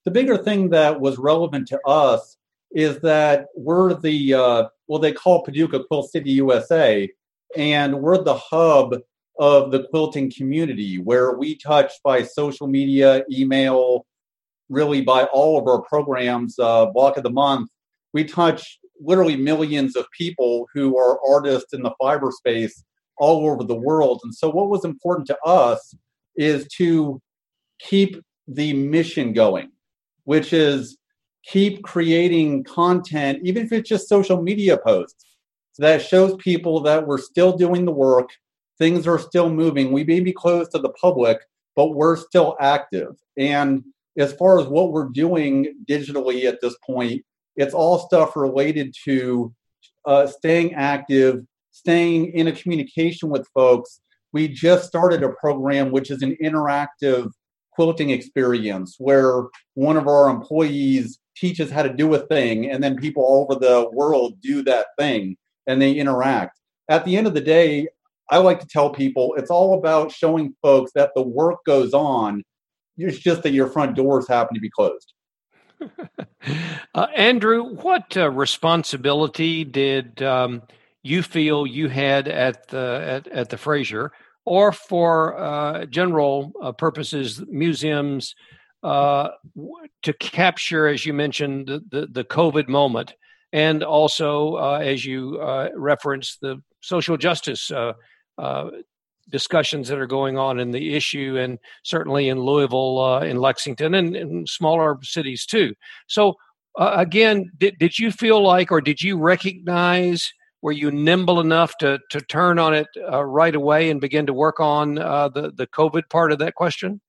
The 0.05 0.11
bigger 0.11 0.37
thing 0.37 0.71
that 0.71 1.00
was 1.00 1.19
relevant 1.19 1.69
to 1.69 1.81
us 1.87 2.37
is 2.73 2.99
that 3.00 3.47
we're 3.55 3.95
the 3.95 4.35
uh, 4.35 4.64
well, 4.88 4.99
they 4.99 5.12
call 5.12 5.45
Paducah 5.45 5.85
Quilt 5.85 6.11
City 6.11 6.31
USA, 6.33 7.09
and 7.57 8.00
we're 8.00 8.23
the 8.23 8.37
hub 8.37 8.97
of 9.38 9.71
the 9.71 9.85
quilting 9.85 10.31
community 10.31 10.99
where 10.99 11.33
we 11.33 11.57
touch 11.57 11.93
by 12.05 12.23
social 12.23 12.67
media, 12.67 13.25
email, 13.31 14.07
really 14.71 15.03
by 15.03 15.25
all 15.25 15.59
of 15.59 15.67
our 15.67 15.83
programs, 15.83 16.59
uh, 16.59 16.87
Block 16.87 17.19
of 17.19 17.25
the 17.25 17.31
Month, 17.31 17.69
we 18.15 18.25
touch 18.25 18.79
literally 19.00 19.37
millions 19.37 19.97
of 19.97 20.07
people 20.17 20.67
who 20.73 20.97
are 20.97 21.19
artists 21.29 21.75
in 21.75 21.83
the 21.83 21.93
fiber 22.00 22.31
space 22.31 22.83
all 23.19 23.47
over 23.47 23.65
the 23.65 23.75
world. 23.75 24.21
And 24.25 24.35
so, 24.35 24.49
what 24.49 24.71
was 24.71 24.85
important 24.85 25.27
to 25.27 25.39
us 25.45 25.95
is 26.37 26.67
to 26.79 27.21
keep 27.79 28.23
the 28.49 28.73
mission 28.73 29.33
going, 29.33 29.71
which 30.25 30.53
is 30.53 30.97
keep 31.45 31.83
creating 31.83 32.65
content, 32.65 33.41
even 33.43 33.65
if 33.65 33.73
it's 33.73 33.89
just 33.89 34.09
social 34.09 34.41
media 34.43 34.79
posts. 34.79 35.25
that 35.79 36.03
shows 36.03 36.37
people 36.37 36.81
that 36.81 37.07
we're 37.07 37.17
still 37.17 37.57
doing 37.57 37.87
the 37.87 37.93
work, 37.93 38.29
things 38.79 39.07
are 39.07 39.19
still 39.19 39.49
moving. 39.49 39.93
We 39.93 40.05
may 40.05 40.21
be 40.21 40.33
closed 40.33 40.73
to 40.73 40.79
the 40.79 40.91
public, 40.91 41.39
but 41.75 41.95
we're 41.95 42.17
still 42.17 42.55
active. 42.61 43.17
And 43.39 43.83
as 44.19 44.33
far 44.33 44.61
as 44.61 44.67
what 44.67 44.93
we're 44.93 45.09
doing 45.09 45.75
digitally 45.88 46.45
at 46.45 46.61
this 46.61 46.76
point, 46.85 47.23
it's 47.57 47.75
all 47.75 47.99
stuff 47.99 48.37
related 48.37 48.95
to 49.05 49.52
uh, 50.07 50.26
staying 50.26 50.75
active, 50.75 51.43
staying 51.71 52.33
in 52.33 52.49
a 52.49 52.52
communication 52.52 53.29
with 53.29 53.47
folks. 53.55 54.00
We 54.33 54.49
just 54.49 54.87
started 54.87 55.23
a 55.23 55.31
program 55.31 55.90
which 55.90 56.11
is 56.11 56.23
an 56.23 56.37
interactive 56.43 57.31
quilting 57.73 58.11
experience 58.11 58.97
where 58.99 59.45
one 59.75 59.97
of 59.97 60.07
our 60.07 60.29
employees 60.29 61.19
teaches 61.37 61.71
how 61.71 61.83
to 61.83 61.93
do 61.93 62.12
a 62.14 62.19
thing 62.19 62.71
and 62.71 62.83
then 62.83 62.97
people 62.97 63.23
all 63.23 63.47
over 63.49 63.59
the 63.59 63.88
world 63.93 64.40
do 64.40 64.62
that 64.62 64.87
thing 64.99 65.37
and 65.67 65.81
they 65.81 65.93
interact. 65.93 66.59
At 66.88 67.05
the 67.05 67.17
end 67.17 67.26
of 67.26 67.35
the 67.35 67.40
day, 67.40 67.88
I 68.31 68.38
like 68.38 68.61
to 68.61 68.67
tell 68.67 68.90
people 68.90 69.35
it's 69.37 69.50
all 69.50 69.79
about 69.79 70.12
showing 70.12 70.55
folks 70.62 70.93
that 70.95 71.12
the 71.14 71.23
work 71.23 71.64
goes 71.64 71.95
on. 71.95 72.43
It's 73.09 73.19
just 73.19 73.42
that 73.42 73.52
your 73.52 73.66
front 73.66 73.97
doors 73.97 74.28
happen 74.28 74.54
to 74.54 74.61
be 74.61 74.71
closed. 74.71 75.12
uh, 76.95 77.07
Andrew, 77.16 77.75
what 77.76 78.16
uh, 78.16 78.30
responsibility 78.30 79.64
did 79.64 80.23
um, 80.23 80.62
you 81.02 81.23
feel 81.23 81.66
you 81.66 81.88
had 81.88 82.28
at 82.28 82.69
the 82.69 83.23
at, 83.26 83.28
at 83.28 83.49
the 83.49 83.57
Frazier, 83.57 84.12
or 84.45 84.73
for 84.73 85.38
uh, 85.38 85.87
general 85.87 86.52
uh, 86.62 86.73
purposes, 86.73 87.42
museums, 87.49 88.35
uh, 88.83 89.30
to 90.02 90.12
capture, 90.14 90.87
as 90.87 91.04
you 91.04 91.14
mentioned, 91.14 91.69
the, 91.69 91.83
the, 91.90 92.07
the 92.07 92.25
COVID 92.25 92.69
moment, 92.69 93.14
and 93.52 93.83
also 93.83 94.57
uh, 94.57 94.80
as 94.83 95.04
you 95.04 95.40
referenced 95.75 96.40
the 96.40 96.62
social 96.80 97.16
justice 97.16 97.71
discussions 99.31 99.89
that 99.89 99.99
are 99.99 100.07
going 100.07 100.39
on 100.39 100.59
in 100.59 100.71
the 100.71 100.95
issue, 100.95 101.37
and 101.39 101.59
certainly 101.83 102.29
in 102.29 102.41
Louisville, 102.41 102.99
uh, 102.99 103.21
in 103.21 103.37
Lexington, 103.37 103.95
and 103.95 104.17
in 104.17 104.47
smaller 104.47 104.99
cities 105.03 105.47
too. 105.47 105.75
So, 106.07 106.35
uh, 106.79 106.95
again, 106.97 107.51
did, 107.59 107.79
did 107.79 107.99
you 107.99 108.11
feel 108.11 108.43
like, 108.43 108.71
or 108.71 108.81
did 108.81 109.03
you 109.03 109.19
recognize, 109.19 110.33
were 110.63 110.73
you 110.73 110.91
nimble 110.91 111.41
enough 111.41 111.77
to 111.79 111.99
to 112.11 112.21
turn 112.21 112.59
on 112.59 112.75
it 112.75 112.87
uh, 113.11 113.25
right 113.25 113.55
away 113.55 113.91
and 113.91 114.01
begin 114.01 114.27
to 114.27 114.33
work 114.35 114.61
on 114.61 114.99
uh, 114.99 115.29
the 115.29 115.53
the 115.53 115.67
COVID 115.67 116.09
part 116.11 116.33
of 116.33 116.39
that 116.39 116.55
question? 116.55 117.01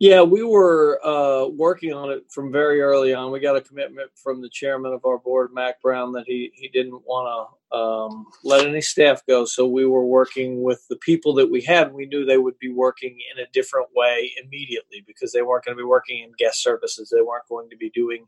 Yeah, 0.00 0.22
we 0.22 0.42
were 0.42 1.00
uh, 1.06 1.46
working 1.48 1.92
on 1.92 2.10
it 2.10 2.24
from 2.28 2.50
very 2.50 2.80
early 2.80 3.14
on. 3.14 3.30
We 3.30 3.38
got 3.38 3.56
a 3.56 3.60
commitment 3.60 4.10
from 4.16 4.42
the 4.42 4.48
chairman 4.48 4.92
of 4.92 5.04
our 5.04 5.18
board, 5.18 5.54
Mac 5.54 5.80
Brown, 5.80 6.12
that 6.12 6.24
he 6.26 6.50
he 6.54 6.68
didn't 6.68 7.02
want 7.06 7.48
to 7.72 7.78
um, 7.78 8.26
let 8.42 8.66
any 8.66 8.80
staff 8.80 9.24
go. 9.26 9.44
So 9.44 9.66
we 9.66 9.86
were 9.86 10.04
working 10.04 10.62
with 10.62 10.84
the 10.88 10.96
people 10.96 11.32
that 11.34 11.50
we 11.50 11.62
had. 11.62 11.94
We 11.94 12.06
knew 12.06 12.24
they 12.24 12.38
would 12.38 12.58
be 12.58 12.70
working 12.72 13.16
in 13.34 13.42
a 13.42 13.48
different 13.52 13.88
way 13.94 14.32
immediately 14.44 15.04
because 15.06 15.32
they 15.32 15.42
weren't 15.42 15.64
going 15.64 15.76
to 15.76 15.82
be 15.82 15.86
working 15.86 16.24
in 16.24 16.32
guest 16.38 16.60
services. 16.60 17.08
They 17.14 17.22
weren't 17.22 17.48
going 17.48 17.70
to 17.70 17.76
be 17.76 17.90
doing 17.90 18.26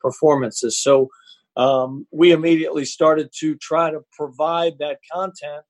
performances. 0.00 0.76
So 0.76 1.10
um, 1.56 2.08
we 2.10 2.32
immediately 2.32 2.84
started 2.84 3.30
to 3.38 3.54
try 3.54 3.90
to 3.90 4.04
provide 4.10 4.78
that 4.78 4.98
content 5.12 5.62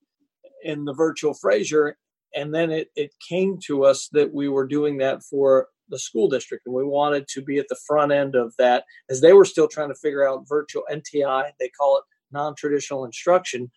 in 0.63 0.87
the 0.87 0.95
virtual 0.95 1.35
Frazier 1.35 1.99
and 2.35 2.55
then 2.55 2.71
it, 2.71 2.91
it 2.97 3.15
came 3.27 3.59
to 3.67 3.85
us 3.85 4.09
that 4.13 4.33
we 4.33 4.49
were 4.49 4.67
doing 4.67 4.99
that 4.99 5.23
for 5.23 5.69
the 5.89 5.99
school 5.99 6.29
district 6.29 6.67
and 6.67 6.75
we 6.75 6.85
wanted 6.85 7.29
to 7.29 7.43
be 7.43 7.59
at 7.59 7.69
the 7.69 7.77
front 7.87 8.13
end 8.13 8.35
of 8.35 8.55
that 8.59 8.85
as 9.11 9.21
they 9.21 9.33
were 9.33 9.45
still 9.45 9.69
trying 9.69 9.89
to 9.89 9.95
figure 9.95 10.27
out 10.27 10.49
virtual 10.49 10.83
nti 10.91 11.51
they 11.61 11.69
call 11.69 11.99
it 11.99 12.05
non-traditional 12.33 13.05
instruction. 13.05 13.71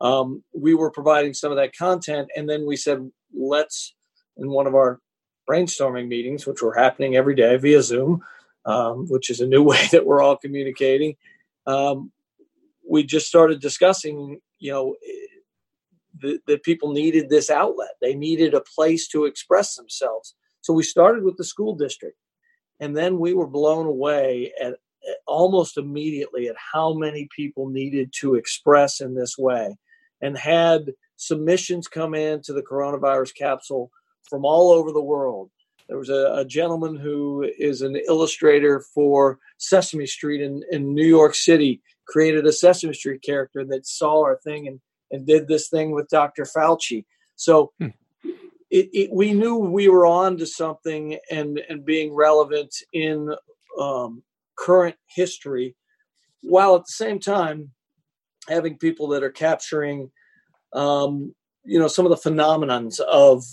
Um, 0.00 0.42
we 0.52 0.74
were 0.74 0.90
providing 0.90 1.34
some 1.34 1.52
of 1.52 1.56
that 1.56 1.76
content 1.76 2.28
and 2.36 2.48
then 2.48 2.66
we 2.66 2.76
said 2.76 3.08
let's 3.34 3.94
in 4.36 4.50
one 4.50 4.66
of 4.66 4.74
our 4.74 5.00
brainstorming 5.48 6.08
meetings 6.08 6.46
which 6.46 6.62
were 6.62 6.74
happening 6.74 7.16
every 7.16 7.34
day 7.34 7.56
via 7.56 7.82
zoom 7.82 8.22
um, 8.64 9.06
which 9.08 9.30
is 9.30 9.40
a 9.40 9.46
new 9.46 9.62
way 9.70 9.86
that 9.92 10.06
we're 10.06 10.22
all 10.22 10.36
communicating 10.36 11.14
um, 11.66 12.10
we 12.88 13.04
just 13.04 13.26
started 13.26 13.60
discussing 13.60 14.40
you 14.58 14.72
know 14.72 14.96
that, 16.20 16.62
people 16.62 16.92
needed 16.92 17.28
this 17.28 17.50
outlet. 17.50 17.90
They 18.00 18.14
needed 18.14 18.54
a 18.54 18.62
place 18.74 19.08
to 19.08 19.24
express 19.24 19.74
themselves. 19.74 20.34
So 20.60 20.72
we 20.72 20.82
started 20.82 21.24
with 21.24 21.36
the 21.36 21.44
school 21.44 21.74
district, 21.74 22.16
and 22.80 22.96
then 22.96 23.18
we 23.18 23.34
were 23.34 23.46
blown 23.46 23.86
away 23.86 24.52
at, 24.60 24.72
at 24.72 25.16
almost 25.26 25.76
immediately 25.76 26.48
at 26.48 26.56
how 26.72 26.94
many 26.94 27.28
people 27.34 27.68
needed 27.68 28.12
to 28.20 28.34
express 28.34 29.00
in 29.00 29.14
this 29.14 29.36
way, 29.36 29.76
and 30.20 30.36
had 30.36 30.92
submissions 31.16 31.88
come 31.88 32.14
in 32.14 32.42
to 32.42 32.52
the 32.52 32.62
coronavirus 32.62 33.34
capsule 33.34 33.90
from 34.28 34.44
all 34.44 34.70
over 34.70 34.92
the 34.92 35.02
world. 35.02 35.50
There 35.88 35.98
was 35.98 36.10
a, 36.10 36.32
a, 36.36 36.44
gentleman 36.44 36.96
who 36.96 37.48
is 37.58 37.82
an 37.82 37.96
illustrator 38.08 38.84
for 38.94 39.38
Sesame 39.58 40.06
Street 40.06 40.40
in, 40.40 40.62
in 40.70 40.94
New 40.94 41.04
York 41.04 41.34
City, 41.34 41.82
created 42.06 42.46
a 42.46 42.52
Sesame 42.52 42.94
Street 42.94 43.22
character 43.22 43.64
that 43.66 43.86
saw 43.86 44.22
our 44.22 44.38
thing 44.44 44.68
and 44.68 44.80
and 45.12 45.26
did 45.26 45.46
this 45.46 45.68
thing 45.68 45.92
with 45.92 46.08
Dr. 46.08 46.44
Fauci. 46.44 47.04
So 47.36 47.72
hmm. 47.78 47.88
it, 48.70 48.88
it, 48.92 49.10
we 49.12 49.32
knew 49.32 49.56
we 49.56 49.88
were 49.88 50.06
on 50.06 50.38
to 50.38 50.46
something 50.46 51.18
and, 51.30 51.60
and 51.68 51.84
being 51.84 52.14
relevant 52.14 52.74
in 52.92 53.32
um, 53.78 54.22
current 54.56 54.96
history, 55.06 55.76
while 56.42 56.74
at 56.74 56.86
the 56.86 56.92
same 56.92 57.18
time 57.18 57.70
having 58.48 58.76
people 58.78 59.08
that 59.08 59.22
are 59.22 59.30
capturing, 59.30 60.10
um, 60.72 61.34
you 61.64 61.78
know, 61.78 61.88
some 61.88 62.06
of 62.06 62.10
the 62.10 62.30
phenomenons 62.30 62.98
of 63.00 63.44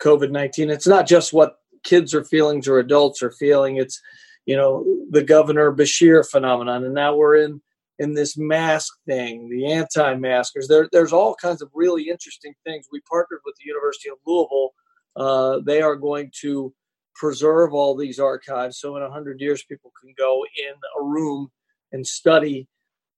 COVID 0.00 0.30
nineteen. 0.30 0.70
It's 0.70 0.86
not 0.86 1.06
just 1.06 1.32
what 1.32 1.58
kids 1.82 2.14
are 2.14 2.24
feeling 2.24 2.62
or 2.68 2.78
adults 2.78 3.22
are 3.22 3.32
feeling. 3.32 3.76
It's 3.76 4.00
you 4.44 4.56
know 4.56 4.84
the 5.10 5.22
governor 5.22 5.72
Beshear 5.72 6.28
phenomenon, 6.28 6.84
and 6.84 6.94
now 6.94 7.16
we're 7.16 7.36
in 7.36 7.60
in 7.98 8.14
this 8.14 8.36
mask 8.36 8.92
thing, 9.06 9.48
the 9.48 9.72
anti-maskers. 9.72 10.68
There, 10.68 10.88
there's 10.92 11.12
all 11.12 11.34
kinds 11.34 11.62
of 11.62 11.70
really 11.74 12.08
interesting 12.08 12.54
things. 12.64 12.86
We 12.90 13.00
partnered 13.08 13.40
with 13.44 13.56
the 13.56 13.66
University 13.66 14.10
of 14.10 14.18
Louisville. 14.26 14.74
Uh, 15.16 15.60
they 15.64 15.80
are 15.80 15.96
going 15.96 16.30
to 16.42 16.74
preserve 17.14 17.72
all 17.72 17.96
these 17.96 18.18
archives, 18.18 18.78
so 18.78 18.96
in 18.96 19.10
hundred 19.10 19.40
years, 19.40 19.64
people 19.64 19.92
can 19.98 20.12
go 20.18 20.44
in 20.58 20.74
a 21.00 21.04
room 21.04 21.50
and 21.92 22.06
study 22.06 22.68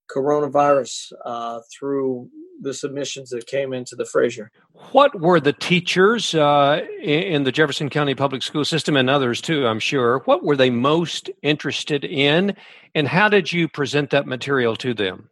coronavirus 0.08 1.12
uh, 1.24 1.60
through 1.76 2.30
the 2.60 2.74
submissions 2.74 3.30
that 3.30 3.46
came 3.46 3.72
into 3.72 3.96
the 3.96 4.04
Frazier. 4.04 4.50
What 4.92 5.20
were 5.20 5.40
the 5.40 5.52
teachers 5.52 6.34
uh, 6.34 6.84
in 7.00 7.44
the 7.44 7.52
Jefferson 7.52 7.90
County 7.90 8.14
Public 8.14 8.42
School 8.42 8.64
System 8.64 8.96
and 8.96 9.08
others 9.08 9.40
too, 9.40 9.66
I'm 9.66 9.80
sure, 9.80 10.20
what 10.24 10.44
were 10.44 10.56
they 10.56 10.70
most 10.70 11.30
interested 11.42 12.04
in 12.04 12.56
and 12.94 13.08
how 13.08 13.28
did 13.28 13.52
you 13.52 13.68
present 13.68 14.10
that 14.10 14.26
material 14.26 14.76
to 14.76 14.94
them? 14.94 15.30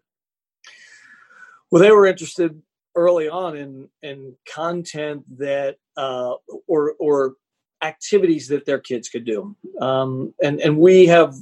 Well, 1.71 1.83
they 1.83 1.90
were 1.90 2.06
interested 2.06 2.61
early 2.95 3.28
on 3.28 3.56
in, 3.56 3.88
in 4.02 4.37
content 4.52 5.25
that 5.38 5.76
uh, 5.97 6.35
or, 6.66 6.95
or 6.99 7.35
activities 7.83 8.49
that 8.49 8.64
their 8.64 8.78
kids 8.78 9.09
could 9.09 9.25
do. 9.25 9.54
Um, 9.80 10.35
and, 10.42 10.61
and 10.61 10.78
we 10.78 11.06
have 11.06 11.35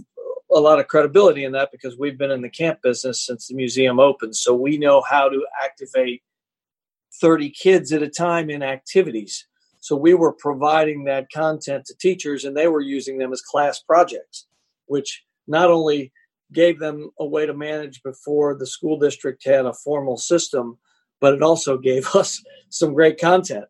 a 0.54 0.61
lot 0.61 0.78
of 0.78 0.87
credibility 0.87 1.44
in 1.44 1.52
that 1.52 1.70
because 1.73 1.99
we've 1.99 2.16
been 2.16 2.30
in 2.30 2.42
the 2.42 2.49
camp 2.49 2.80
business 2.82 3.26
since 3.26 3.49
the 3.49 3.54
museum 3.54 3.99
opened. 3.99 4.37
So 4.37 4.54
we 4.54 4.78
know 4.78 5.02
how 5.02 5.28
to 5.28 5.44
activate 5.64 6.23
30 7.20 7.50
kids 7.50 7.92
at 7.92 8.02
a 8.02 8.08
time 8.08 8.50
in 8.50 8.62
activities. 8.62 9.46
So 9.80 9.96
we 9.96 10.14
were 10.14 10.32
providing 10.32 11.04
that 11.04 11.30
content 11.32 11.87
to 11.87 11.96
teachers 11.96 12.44
and 12.44 12.56
they 12.56 12.68
were 12.68 12.80
using 12.80 13.18
them 13.18 13.32
as 13.32 13.42
class 13.42 13.80
projects, 13.80 14.46
which 14.87 15.25
not 15.46 15.70
only 15.70 16.12
gave 16.52 16.78
them 16.78 17.11
a 17.18 17.26
way 17.26 17.46
to 17.46 17.54
manage 17.54 18.02
before 18.02 18.56
the 18.56 18.66
school 18.66 18.99
district 18.99 19.44
had 19.44 19.66
a 19.66 19.75
formal 19.75 20.16
system, 20.16 20.78
but 21.20 21.34
it 21.34 21.42
also 21.42 21.76
gave 21.90 22.14
us 22.14 22.42
some 22.70 22.94
great 22.94 23.20
content 23.20 23.66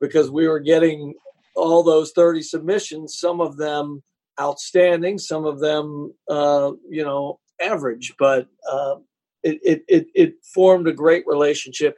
because 0.00 0.30
we 0.30 0.46
were 0.46 0.60
getting 0.60 1.14
all 1.54 1.82
those 1.82 2.12
30 2.12 2.42
submissions, 2.42 3.18
some 3.18 3.40
of 3.40 3.56
them 3.56 4.02
outstanding, 4.40 5.18
some 5.18 5.44
of 5.44 5.60
them, 5.60 6.14
uh, 6.28 6.72
you 6.88 7.04
know, 7.04 7.40
average, 7.60 8.14
but 8.18 8.48
uh, 8.70 8.96
it, 9.42 9.58
it, 9.64 9.84
it, 9.88 10.06
it 10.14 10.34
formed 10.54 10.86
a 10.88 10.92
great 10.92 11.24
relationship. 11.26 11.96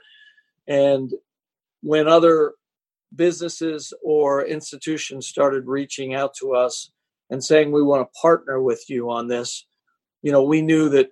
And 0.67 1.13
when 1.83 2.09
other 2.09 2.53
businesses 3.15 3.93
or 4.03 4.45
institutions 4.45 5.27
started 5.27 5.67
reaching 5.67 6.15
out 6.15 6.35
to 6.41 6.55
us 6.55 6.91
and 7.29 7.43
saying, 7.43 7.73
we 7.73 7.83
want 7.83 8.07
to 8.07 8.21
partner 8.21 8.63
with 8.63 8.85
you 8.89 9.11
on 9.11 9.29
this, 9.29 9.67
you 10.23 10.33
know, 10.33 10.43
we 10.43 10.63
knew 10.63 10.89
that 10.91 11.11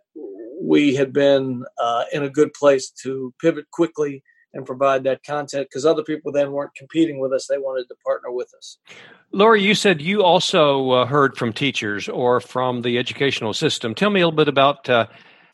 we 0.61 0.94
had 0.94 1.12
been 1.12 1.64
uh, 1.80 2.04
in 2.12 2.23
a 2.23 2.30
good 2.30 2.52
place 2.52 2.90
to 3.02 3.32
pivot 3.40 3.70
quickly 3.70 4.23
and 4.55 4.64
provide 4.64 5.05
that 5.05 5.23
content 5.23 5.69
because 5.69 5.85
other 5.85 6.02
people 6.02 6.33
then 6.33 6.52
weren't 6.52 6.75
competing 6.75 7.19
with 7.19 7.33
us. 7.33 7.47
They 7.47 7.59
wanted 7.59 7.87
to 7.88 7.95
partner 8.05 8.31
with 8.31 8.52
us. 8.57 8.78
Lori, 9.33 9.62
you 9.62 9.75
said 9.75 10.00
you 10.00 10.23
also 10.23 10.90
uh, 10.90 11.07
heard 11.07 11.37
from 11.37 11.52
teachers 11.52 12.09
or 12.09 12.40
from 12.40 12.83
the 12.83 12.99
educational 12.99 13.52
system. 13.52 13.95
Tell 13.95 14.11
me 14.11 14.21
a 14.21 14.26
little 14.26 14.37
bit 14.37 14.49
about 14.49 14.88
uh, 14.88 15.07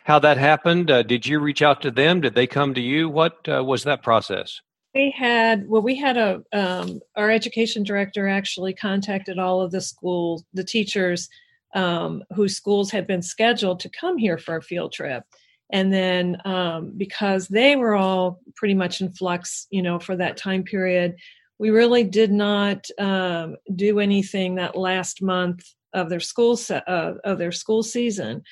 how 0.05 0.19
that 0.21 0.37
happened? 0.37 0.91
Uh, 0.91 1.03
did 1.03 1.27
you 1.27 1.41
reach 1.41 1.63
out 1.63 1.83
to 1.83 1.91
them? 1.91 2.21
Did 2.21 2.35
they 2.35 2.47
come 2.47 2.75
to 2.75 2.81
you? 2.81 3.09
What 3.09 3.49
uh, 3.49 3.65
was 3.65 3.85
that 3.85 4.03
process? 4.03 4.61
We 4.95 5.11
had 5.11 5.69
well, 5.69 5.83
we 5.83 5.97
had 5.97 6.17
a 6.17 6.43
um, 6.53 7.01
our 7.17 7.31
education 7.31 7.83
director 7.83 8.29
actually 8.29 8.75
contacted 8.75 9.41
all 9.41 9.61
of 9.61 9.73
the 9.73 9.81
schools, 9.81 10.45
the 10.53 10.63
teachers 10.63 11.29
um, 11.75 12.23
whose 12.37 12.57
schools 12.57 12.93
had 12.93 13.07
been 13.07 13.23
scheduled 13.23 13.81
to 13.81 13.89
come 13.89 14.17
here 14.17 14.39
for 14.39 14.57
a 14.57 14.63
field 14.63 14.93
trip, 14.93 15.25
and 15.71 15.93
then 15.93 16.39
um, 16.45 16.93
because 16.97 17.49
they 17.49 17.77
were 17.77 17.95
all 17.95 18.41
pretty 18.55 18.75
much 18.75 19.01
in 19.01 19.13
flux, 19.13 19.67
you 19.71 19.83
know, 19.83 19.99
for 19.99 20.17
that 20.17 20.37
time 20.37 20.63
period, 20.63 21.17
we 21.59 21.71
really 21.71 22.05
did 22.05 22.33
not 22.33 22.87
um, 22.99 23.57
do 23.75 24.01
anything 24.01 24.57
that 24.57 24.77
last 24.77 25.23
month 25.23 25.65
of 25.93 26.11
their 26.11 26.21
school 26.21 26.57
se- 26.57 26.83
uh, 26.87 27.15
of 27.25 27.39
their 27.39 27.53
school 27.53 27.83
season. 27.83 28.43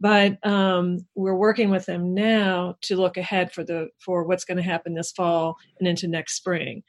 But 0.00 0.44
um, 0.44 1.06
we're 1.14 1.34
working 1.34 1.70
with 1.70 1.86
them 1.86 2.14
now 2.14 2.76
to 2.82 2.96
look 2.96 3.16
ahead 3.16 3.52
for 3.52 3.62
the 3.62 3.88
for 4.04 4.24
what's 4.24 4.44
going 4.44 4.56
to 4.56 4.62
happen 4.62 4.94
this 4.94 5.12
fall 5.12 5.56
and 5.78 5.86
into 5.86 6.08
next 6.08 6.34
spring. 6.34 6.82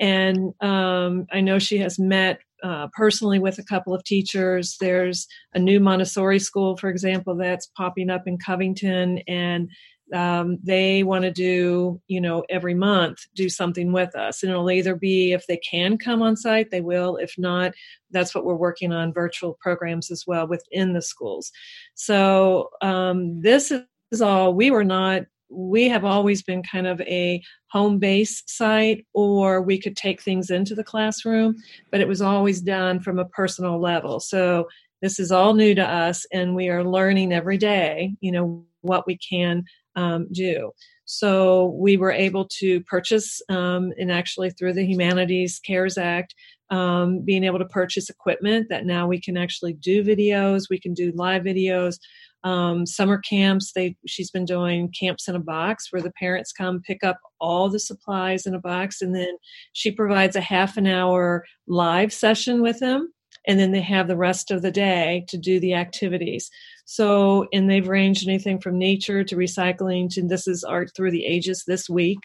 And 0.00 0.54
um, 0.60 1.26
i 1.32 1.40
know 1.40 1.58
she 1.58 1.78
has 1.78 1.98
met 1.98 2.40
uh, 2.62 2.88
personally 2.92 3.38
with 3.38 3.58
a 3.58 3.64
couple 3.64 3.94
of 3.94 4.04
teachers. 4.04 4.76
There's 4.80 5.26
a 5.54 5.58
new 5.58 5.80
montessori 5.80 6.38
school 6.38 6.76
for 6.76 6.88
example 6.88 7.36
that's 7.36 7.66
popping 7.76 8.10
up 8.10 8.26
in 8.26 8.38
covington 8.38 9.18
and 9.28 9.70
um, 10.14 10.58
they 10.62 11.02
want 11.02 11.24
to 11.24 11.30
do 11.30 12.00
you 12.08 12.20
know 12.20 12.42
every 12.48 12.74
month 12.74 13.18
do 13.34 13.48
something 13.50 13.92
with 13.92 14.16
us 14.16 14.42
and 14.42 14.50
it'll 14.50 14.70
either 14.70 14.94
be 14.94 15.32
if 15.32 15.46
they 15.46 15.58
can 15.58 15.98
come 15.98 16.22
on 16.22 16.36
site 16.36 16.70
they 16.70 16.80
will. 16.80 17.16
If 17.16 17.34
not 17.38 17.74
that's 18.10 18.34
what 18.34 18.44
we're 18.44 18.54
working 18.54 18.92
on 18.92 19.12
virtual 19.12 19.58
programs 19.60 20.10
as 20.10 20.24
well 20.26 20.46
within 20.46 20.94
the 20.94 21.02
schools. 21.02 21.52
So 21.94 22.70
um, 22.80 23.42
this 23.42 23.72
is 24.10 24.22
all 24.22 24.54
we 24.54 24.70
were 24.70 24.84
not 24.84 25.24
we 25.50 25.88
have 25.88 26.04
always 26.04 26.42
been 26.42 26.62
kind 26.62 26.86
of 26.86 27.00
a 27.02 27.42
home 27.70 27.98
base 27.98 28.42
site 28.46 29.06
or 29.14 29.62
we 29.62 29.78
could 29.80 29.96
take 29.96 30.22
things 30.22 30.50
into 30.50 30.74
the 30.74 30.84
classroom 30.84 31.54
but 31.90 32.00
it 32.00 32.08
was 32.08 32.20
always 32.20 32.60
done 32.60 33.00
from 33.00 33.18
a 33.18 33.24
personal 33.26 33.80
level 33.80 34.20
so 34.20 34.68
this 35.00 35.18
is 35.18 35.30
all 35.30 35.54
new 35.54 35.74
to 35.74 35.84
us 35.84 36.26
and 36.32 36.54
we 36.54 36.68
are 36.68 36.84
learning 36.84 37.32
every 37.32 37.56
day 37.58 38.14
you 38.20 38.32
know 38.32 38.64
what 38.82 39.06
we 39.06 39.16
can 39.16 39.64
um, 39.98 40.28
do. 40.32 40.70
So 41.04 41.76
we 41.76 41.96
were 41.96 42.12
able 42.12 42.46
to 42.60 42.80
purchase, 42.82 43.42
um, 43.48 43.92
and 43.98 44.12
actually 44.12 44.50
through 44.50 44.74
the 44.74 44.86
Humanities 44.86 45.60
CARES 45.64 45.98
Act, 45.98 46.34
um, 46.70 47.20
being 47.20 47.44
able 47.44 47.58
to 47.58 47.64
purchase 47.64 48.10
equipment 48.10 48.68
that 48.68 48.86
now 48.86 49.06
we 49.06 49.20
can 49.20 49.36
actually 49.36 49.74
do 49.74 50.04
videos, 50.04 50.64
we 50.70 50.78
can 50.80 50.94
do 50.94 51.12
live 51.14 51.42
videos. 51.42 51.98
Um, 52.44 52.86
summer 52.86 53.18
camps, 53.18 53.72
they 53.72 53.96
she's 54.06 54.30
been 54.30 54.44
doing 54.44 54.92
camps 54.98 55.26
in 55.26 55.34
a 55.34 55.40
box 55.40 55.88
where 55.90 56.02
the 56.02 56.12
parents 56.12 56.52
come 56.52 56.80
pick 56.80 57.02
up 57.02 57.18
all 57.40 57.68
the 57.68 57.80
supplies 57.80 58.46
in 58.46 58.54
a 58.54 58.60
box, 58.60 59.02
and 59.02 59.14
then 59.14 59.36
she 59.72 59.90
provides 59.90 60.36
a 60.36 60.40
half 60.40 60.76
an 60.76 60.86
hour 60.86 61.44
live 61.66 62.12
session 62.12 62.62
with 62.62 62.78
them 62.78 63.12
and 63.48 63.58
then 63.58 63.72
they 63.72 63.80
have 63.80 64.06
the 64.06 64.16
rest 64.16 64.50
of 64.50 64.60
the 64.60 64.70
day 64.70 65.24
to 65.28 65.38
do 65.38 65.58
the 65.58 65.74
activities. 65.74 66.50
So, 66.84 67.48
and 67.52 67.68
they've 67.68 67.88
ranged 67.88 68.28
anything 68.28 68.60
from 68.60 68.78
nature 68.78 69.24
to 69.24 69.36
recycling 69.36 70.10
to 70.10 70.22
this 70.22 70.46
is 70.46 70.62
art 70.62 70.90
through 70.94 71.10
the 71.12 71.24
ages 71.24 71.64
this 71.66 71.88
week. 71.88 72.18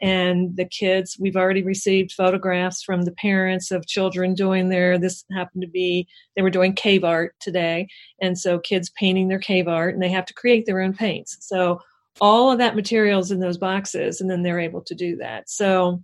And 0.00 0.56
the 0.56 0.64
kids, 0.64 1.16
we've 1.18 1.36
already 1.36 1.64
received 1.64 2.12
photographs 2.12 2.82
from 2.84 3.02
the 3.02 3.12
parents 3.12 3.72
of 3.72 3.86
children 3.86 4.34
doing 4.34 4.68
their, 4.68 4.98
this 4.98 5.24
happened 5.36 5.62
to 5.62 5.68
be, 5.68 6.06
they 6.36 6.42
were 6.42 6.50
doing 6.50 6.72
cave 6.72 7.02
art 7.02 7.34
today. 7.40 7.88
And 8.22 8.38
so 8.38 8.60
kids 8.60 8.90
painting 8.90 9.28
their 9.28 9.40
cave 9.40 9.66
art 9.66 9.94
and 9.94 10.02
they 10.02 10.10
have 10.10 10.26
to 10.26 10.34
create 10.34 10.64
their 10.64 10.80
own 10.80 10.94
paints. 10.94 11.36
So, 11.40 11.80
all 12.20 12.50
of 12.50 12.58
that 12.58 12.74
materials 12.74 13.30
in 13.30 13.38
those 13.38 13.58
boxes, 13.58 14.20
and 14.20 14.28
then 14.28 14.42
they're 14.42 14.58
able 14.58 14.82
to 14.82 14.94
do 14.94 15.14
that. 15.18 15.48
So, 15.48 16.02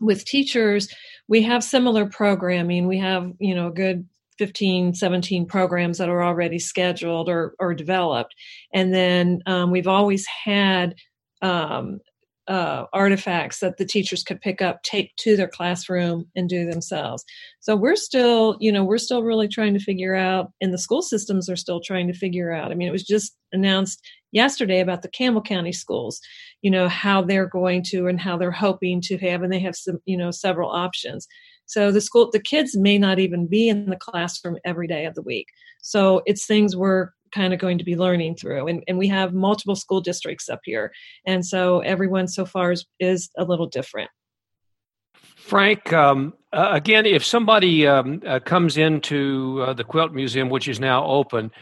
with 0.00 0.26
teachers, 0.26 0.88
we 1.28 1.42
have 1.42 1.64
similar 1.64 2.06
programming. 2.06 2.86
We 2.86 2.98
have, 2.98 3.32
you 3.38 3.54
know, 3.54 3.68
a 3.68 3.72
good 3.72 4.06
15, 4.38 4.94
17 4.94 5.46
programs 5.46 5.98
that 5.98 6.08
are 6.08 6.22
already 6.22 6.58
scheduled 6.58 7.28
or, 7.28 7.54
or 7.58 7.74
developed. 7.74 8.34
And 8.72 8.94
then 8.94 9.40
um, 9.46 9.70
we've 9.70 9.88
always 9.88 10.26
had 10.26 10.94
um, 11.42 12.00
uh, 12.48 12.84
artifacts 12.92 13.60
that 13.60 13.76
the 13.76 13.84
teachers 13.84 14.22
could 14.22 14.40
pick 14.40 14.62
up, 14.62 14.82
take 14.82 15.14
to 15.16 15.36
their 15.36 15.48
classroom, 15.48 16.26
and 16.36 16.48
do 16.48 16.64
themselves. 16.64 17.24
So 17.60 17.74
we're 17.74 17.96
still, 17.96 18.56
you 18.60 18.70
know, 18.70 18.84
we're 18.84 18.98
still 18.98 19.22
really 19.22 19.48
trying 19.48 19.74
to 19.74 19.80
figure 19.80 20.14
out, 20.14 20.52
and 20.60 20.72
the 20.72 20.78
school 20.78 21.02
systems 21.02 21.48
are 21.48 21.56
still 21.56 21.80
trying 21.80 22.06
to 22.06 22.12
figure 22.12 22.52
out. 22.52 22.70
I 22.70 22.74
mean, 22.74 22.88
it 22.88 22.92
was 22.92 23.04
just 23.04 23.36
announced 23.52 24.00
yesterday 24.32 24.80
about 24.80 25.02
the 25.02 25.08
Campbell 25.08 25.42
County 25.42 25.72
schools, 25.72 26.20
you 26.62 26.70
know, 26.70 26.88
how 26.88 27.22
they're 27.22 27.48
going 27.48 27.82
to 27.84 28.06
and 28.06 28.20
how 28.20 28.36
they're 28.36 28.50
hoping 28.50 29.00
to 29.02 29.18
have, 29.18 29.42
and 29.42 29.52
they 29.52 29.60
have 29.60 29.76
some, 29.76 29.98
you 30.04 30.16
know, 30.16 30.30
several 30.30 30.70
options. 30.70 31.26
So 31.66 31.90
the 31.90 32.00
school, 32.00 32.30
the 32.30 32.40
kids 32.40 32.76
may 32.76 32.96
not 32.96 33.18
even 33.18 33.48
be 33.48 33.68
in 33.68 33.86
the 33.90 33.96
classroom 33.96 34.56
every 34.64 34.86
day 34.86 35.04
of 35.04 35.14
the 35.14 35.22
week. 35.22 35.48
So 35.82 36.22
it's 36.26 36.46
things 36.46 36.76
we're 36.76 37.10
kind 37.36 37.52
of 37.52 37.60
going 37.60 37.78
to 37.78 37.84
be 37.84 37.96
learning 37.96 38.34
through. 38.36 38.66
And, 38.68 38.82
and 38.88 38.96
we 38.96 39.08
have 39.08 39.34
multiple 39.34 39.76
school 39.76 40.00
districts 40.00 40.48
up 40.48 40.60
here. 40.64 40.92
And 41.26 41.44
so 41.44 41.80
everyone 41.80 42.28
so 42.28 42.44
far 42.46 42.72
is, 42.72 42.86
is 42.98 43.30
a 43.36 43.44
little 43.44 43.66
different. 43.66 44.10
Frank, 45.36 45.92
um, 45.92 46.34
uh, 46.52 46.70
again, 46.72 47.04
if 47.06 47.24
somebody 47.24 47.86
um, 47.86 48.22
uh, 48.26 48.40
comes 48.40 48.78
into 48.78 49.62
uh, 49.64 49.74
the 49.74 49.84
Quilt 49.84 50.12
Museum, 50.12 50.48
which 50.48 50.66
is 50.66 50.80
now 50.80 51.04
open, 51.04 51.52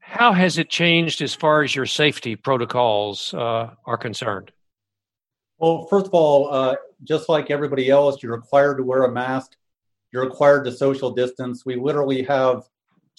how 0.00 0.32
has 0.32 0.58
it 0.58 0.68
changed 0.68 1.22
as 1.22 1.34
far 1.34 1.62
as 1.62 1.74
your 1.74 1.86
safety 1.86 2.36
protocols 2.36 3.32
uh, 3.32 3.70
are 3.86 3.96
concerned? 3.96 4.50
Well, 5.58 5.86
first 5.86 6.06
of 6.06 6.14
all, 6.14 6.52
uh, 6.52 6.74
just 7.04 7.28
like 7.28 7.50
everybody 7.50 7.88
else, 7.88 8.22
you're 8.22 8.36
required 8.36 8.76
to 8.78 8.82
wear 8.82 9.04
a 9.04 9.12
mask. 9.12 9.52
You're 10.12 10.24
required 10.24 10.64
to 10.64 10.72
social 10.72 11.12
distance. 11.12 11.64
We 11.64 11.76
literally 11.76 12.22
have 12.24 12.68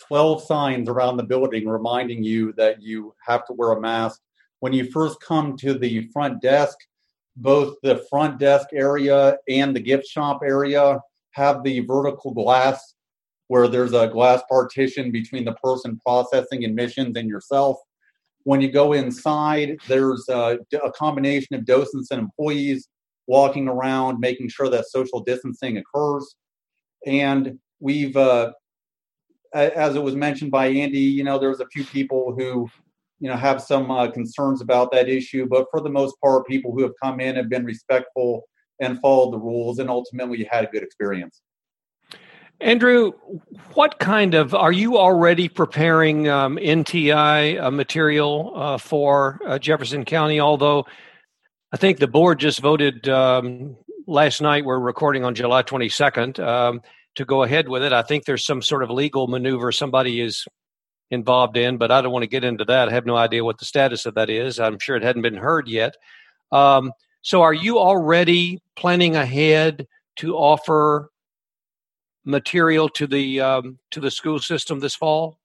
12 0.07 0.43
signs 0.43 0.89
around 0.89 1.17
the 1.17 1.23
building 1.23 1.67
reminding 1.67 2.23
you 2.23 2.53
that 2.53 2.81
you 2.81 3.13
have 3.25 3.45
to 3.45 3.53
wear 3.53 3.71
a 3.71 3.81
mask. 3.81 4.19
When 4.59 4.73
you 4.73 4.89
first 4.91 5.19
come 5.21 5.57
to 5.57 5.73
the 5.73 6.09
front 6.13 6.41
desk, 6.41 6.77
both 7.35 7.75
the 7.83 8.05
front 8.09 8.39
desk 8.39 8.67
area 8.73 9.37
and 9.47 9.75
the 9.75 9.79
gift 9.79 10.07
shop 10.07 10.41
area 10.43 10.99
have 11.31 11.63
the 11.63 11.79
vertical 11.81 12.33
glass 12.33 12.93
where 13.47 13.67
there's 13.67 13.93
a 13.93 14.07
glass 14.07 14.41
partition 14.49 15.11
between 15.11 15.45
the 15.45 15.53
person 15.55 15.99
processing 16.05 16.63
admissions 16.63 17.17
and 17.17 17.27
yourself. 17.27 17.77
When 18.43 18.61
you 18.61 18.71
go 18.71 18.93
inside, 18.93 19.77
there's 19.87 20.27
a, 20.29 20.59
a 20.83 20.91
combination 20.91 21.55
of 21.55 21.65
docents 21.65 22.11
and 22.11 22.19
employees 22.19 22.87
walking 23.27 23.67
around, 23.67 24.19
making 24.19 24.49
sure 24.49 24.69
that 24.69 24.87
social 24.87 25.21
distancing 25.21 25.77
occurs. 25.77 26.35
And 27.05 27.59
we've 27.79 28.15
uh, 28.15 28.53
as 29.53 29.95
it 29.95 30.03
was 30.03 30.15
mentioned 30.15 30.51
by 30.51 30.67
Andy, 30.67 30.99
you 30.99 31.23
know, 31.23 31.37
there's 31.37 31.59
a 31.59 31.67
few 31.67 31.83
people 31.83 32.35
who, 32.37 32.69
you 33.19 33.29
know, 33.29 33.35
have 33.35 33.61
some 33.61 33.91
uh, 33.91 34.09
concerns 34.09 34.61
about 34.61 34.91
that 34.91 35.09
issue, 35.09 35.45
but 35.45 35.67
for 35.71 35.81
the 35.81 35.89
most 35.89 36.15
part, 36.21 36.47
people 36.47 36.71
who 36.71 36.81
have 36.81 36.93
come 37.01 37.19
in 37.19 37.35
have 37.35 37.49
been 37.49 37.65
respectful 37.65 38.43
and 38.79 38.99
followed 38.99 39.31
the 39.31 39.39
rules, 39.39 39.79
and 39.79 39.89
ultimately 39.89 40.39
you 40.39 40.47
had 40.49 40.65
a 40.65 40.67
good 40.67 40.83
experience. 40.83 41.41
Andrew, 42.59 43.13
what 43.73 43.99
kind 43.99 44.33
of 44.35 44.53
are 44.53 44.71
you 44.71 44.97
already 44.97 45.49
preparing 45.49 46.27
um, 46.29 46.57
NTI 46.57 47.61
uh, 47.61 47.71
material 47.71 48.53
uh, 48.55 48.77
for 48.77 49.39
uh, 49.45 49.59
Jefferson 49.59 50.05
County? 50.05 50.39
Although 50.39 50.85
I 51.73 51.77
think 51.77 51.97
the 51.97 52.07
board 52.07 52.39
just 52.39 52.59
voted 52.59 53.09
um, 53.09 53.75
last 54.07 54.41
night. 54.41 54.63
We're 54.63 54.79
recording 54.79 55.23
on 55.25 55.35
July 55.35 55.63
22nd. 55.63 56.39
Um, 56.39 56.81
to 57.15 57.25
go 57.25 57.43
ahead 57.43 57.69
with 57.69 57.83
it. 57.83 57.93
I 57.93 58.01
think 58.01 58.25
there's 58.25 58.45
some 58.45 58.61
sort 58.61 58.83
of 58.83 58.89
legal 58.89 59.27
maneuver 59.27 59.71
somebody 59.71 60.21
is 60.21 60.45
involved 61.11 61.57
in, 61.57 61.77
but 61.77 61.91
I 61.91 62.01
don't 62.01 62.11
want 62.11 62.23
to 62.23 62.29
get 62.29 62.43
into 62.43 62.65
that. 62.65 62.89
I 62.89 62.91
have 62.91 63.05
no 63.05 63.15
idea 63.15 63.43
what 63.43 63.59
the 63.59 63.65
status 63.65 64.05
of 64.05 64.15
that 64.15 64.29
is. 64.29 64.59
I'm 64.59 64.79
sure 64.79 64.95
it 64.95 65.03
hadn't 65.03 65.21
been 65.21 65.35
heard 65.35 65.67
yet. 65.67 65.95
Um, 66.51 66.91
so, 67.21 67.41
are 67.41 67.53
you 67.53 67.79
already 67.79 68.59
planning 68.75 69.15
ahead 69.15 69.87
to 70.17 70.35
offer 70.35 71.09
material 72.25 72.89
to 72.89 73.07
the 73.07 73.41
um, 73.41 73.79
to 73.91 73.99
the 73.99 74.11
school 74.11 74.39
system 74.39 74.79
this 74.79 74.95
fall? 74.95 75.37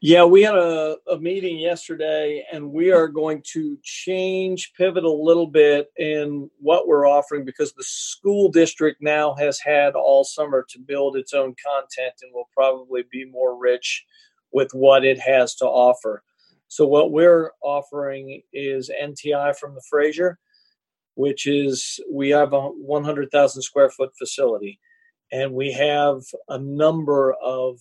Yeah, 0.00 0.24
we 0.24 0.42
had 0.42 0.54
a, 0.54 0.96
a 1.10 1.18
meeting 1.18 1.58
yesterday, 1.58 2.46
and 2.52 2.70
we 2.70 2.92
are 2.92 3.08
going 3.08 3.42
to 3.52 3.76
change, 3.82 4.72
pivot 4.76 5.02
a 5.02 5.10
little 5.10 5.48
bit 5.48 5.88
in 5.96 6.48
what 6.60 6.86
we're 6.86 7.08
offering 7.08 7.44
because 7.44 7.72
the 7.72 7.82
school 7.82 8.48
district 8.48 9.02
now 9.02 9.34
has 9.40 9.58
had 9.58 9.94
all 9.96 10.22
summer 10.22 10.64
to 10.70 10.78
build 10.78 11.16
its 11.16 11.34
own 11.34 11.52
content 11.66 12.14
and 12.22 12.32
will 12.32 12.48
probably 12.54 13.02
be 13.10 13.24
more 13.24 13.58
rich 13.58 14.04
with 14.52 14.70
what 14.72 15.04
it 15.04 15.18
has 15.18 15.56
to 15.56 15.64
offer. 15.64 16.22
So, 16.68 16.86
what 16.86 17.10
we're 17.10 17.50
offering 17.60 18.42
is 18.52 18.92
NTI 19.02 19.56
from 19.58 19.74
the 19.74 19.82
Frazier, 19.90 20.38
which 21.14 21.48
is 21.48 21.98
we 22.08 22.28
have 22.28 22.52
a 22.52 22.68
100,000 22.68 23.62
square 23.62 23.90
foot 23.90 24.10
facility, 24.16 24.78
and 25.32 25.54
we 25.54 25.72
have 25.72 26.20
a 26.48 26.58
number 26.58 27.34
of 27.42 27.80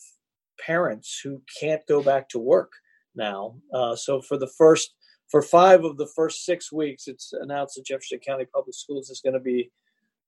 parents 0.66 1.20
who 1.24 1.42
can't 1.60 1.86
go 1.88 2.02
back 2.02 2.30
to 2.30 2.40
work. 2.40 2.72
now. 3.16 3.56
Uh, 3.74 3.96
so 3.96 4.22
for 4.22 4.38
the 4.38 4.48
first, 4.58 4.94
for 5.30 5.42
five 5.42 5.84
of 5.84 5.98
the 5.98 6.08
first 6.16 6.46
six 6.46 6.72
weeks, 6.72 7.08
it's 7.08 7.34
announced 7.34 7.76
that 7.76 7.86
Jefferson 7.86 8.20
County 8.20 8.46
Public 8.46 8.76
Schools 8.76 9.10
is 9.10 9.22
going 9.22 9.34
to 9.34 9.40
be 9.40 9.72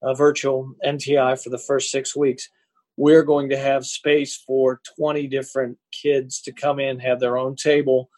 a 0.01 0.15
virtual 0.15 0.73
NTI 0.85 1.41
for 1.41 1.49
the 1.49 1.57
first 1.57 1.91
six 1.91 2.15
weeks. 2.15 2.49
We're 2.97 3.23
going 3.23 3.49
to 3.49 3.57
have 3.57 3.85
space 3.85 4.43
for 4.45 4.81
20 4.97 5.27
different 5.27 5.77
kids 5.91 6.41
to 6.41 6.51
come 6.51 6.79
in, 6.79 6.99
have 6.99 7.19
their 7.19 7.37
own 7.37 7.55
table. 7.55 8.09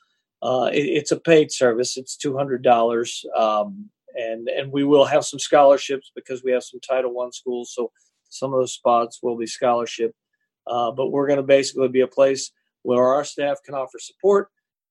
Uh, 0.41 0.69
it, 0.73 0.85
it's 0.85 1.11
a 1.11 1.19
paid 1.19 1.51
service. 1.51 1.97
It's 1.97 2.17
$200. 2.17 3.25
Um, 3.37 3.89
and, 4.15 4.47
and 4.47 4.71
we 4.71 4.83
will 4.83 5.05
have 5.05 5.23
some 5.23 5.39
scholarships 5.39 6.11
because 6.15 6.43
we 6.43 6.51
have 6.51 6.63
some 6.63 6.79
Title 6.79 7.13
One 7.13 7.31
schools. 7.31 7.73
So 7.75 7.91
some 8.29 8.53
of 8.53 8.59
those 8.59 8.73
spots 8.73 9.19
will 9.21 9.37
be 9.37 9.45
scholarship. 9.45 10.15
Uh, 10.67 10.91
but 10.91 11.09
we're 11.09 11.27
going 11.27 11.37
to 11.37 11.43
basically 11.43 11.87
be 11.87 12.01
a 12.01 12.07
place 12.07 12.51
where 12.83 13.03
our 13.03 13.23
staff 13.23 13.59
can 13.63 13.75
offer 13.75 13.99
support, 13.99 14.49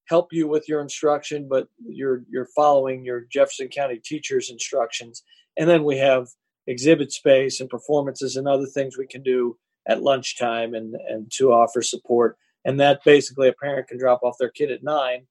help 0.08 0.32
you 0.32 0.48
with 0.48 0.68
your 0.68 0.80
instruction, 0.80 1.48
but 1.48 1.68
you're 1.84 2.22
you're 2.30 2.48
following 2.56 3.04
your 3.04 3.26
Jefferson 3.30 3.68
County 3.68 4.00
teachers' 4.02 4.50
instructions. 4.50 5.22
And 5.56 5.68
then 5.68 5.84
we 5.84 5.98
have 5.98 6.28
exhibit 6.66 7.12
space 7.12 7.60
and 7.60 7.68
performances 7.68 8.36
and 8.36 8.46
other 8.46 8.66
things 8.66 8.96
we 8.96 9.06
can 9.06 9.22
do 9.22 9.56
at 9.88 10.02
lunchtime 10.02 10.74
and 10.74 10.94
and 11.08 11.30
to 11.32 11.52
offer 11.52 11.82
support. 11.82 12.36
And 12.64 12.78
that 12.80 13.00
basically 13.04 13.48
a 13.48 13.54
parent 13.54 13.88
can 13.88 13.98
drop 13.98 14.22
off 14.22 14.36
their 14.38 14.50
kid 14.50 14.70
at 14.70 14.82
nine, 14.82 15.26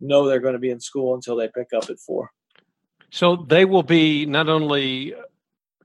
know 0.00 0.26
they're 0.26 0.40
going 0.40 0.54
to 0.54 0.58
be 0.58 0.70
in 0.70 0.80
school 0.80 1.14
until 1.14 1.36
they 1.36 1.48
pick 1.48 1.68
up 1.74 1.88
at 1.88 1.98
four. 1.98 2.30
So 3.10 3.46
they 3.48 3.64
will 3.64 3.82
be 3.82 4.26
not 4.26 4.48
only 4.48 5.14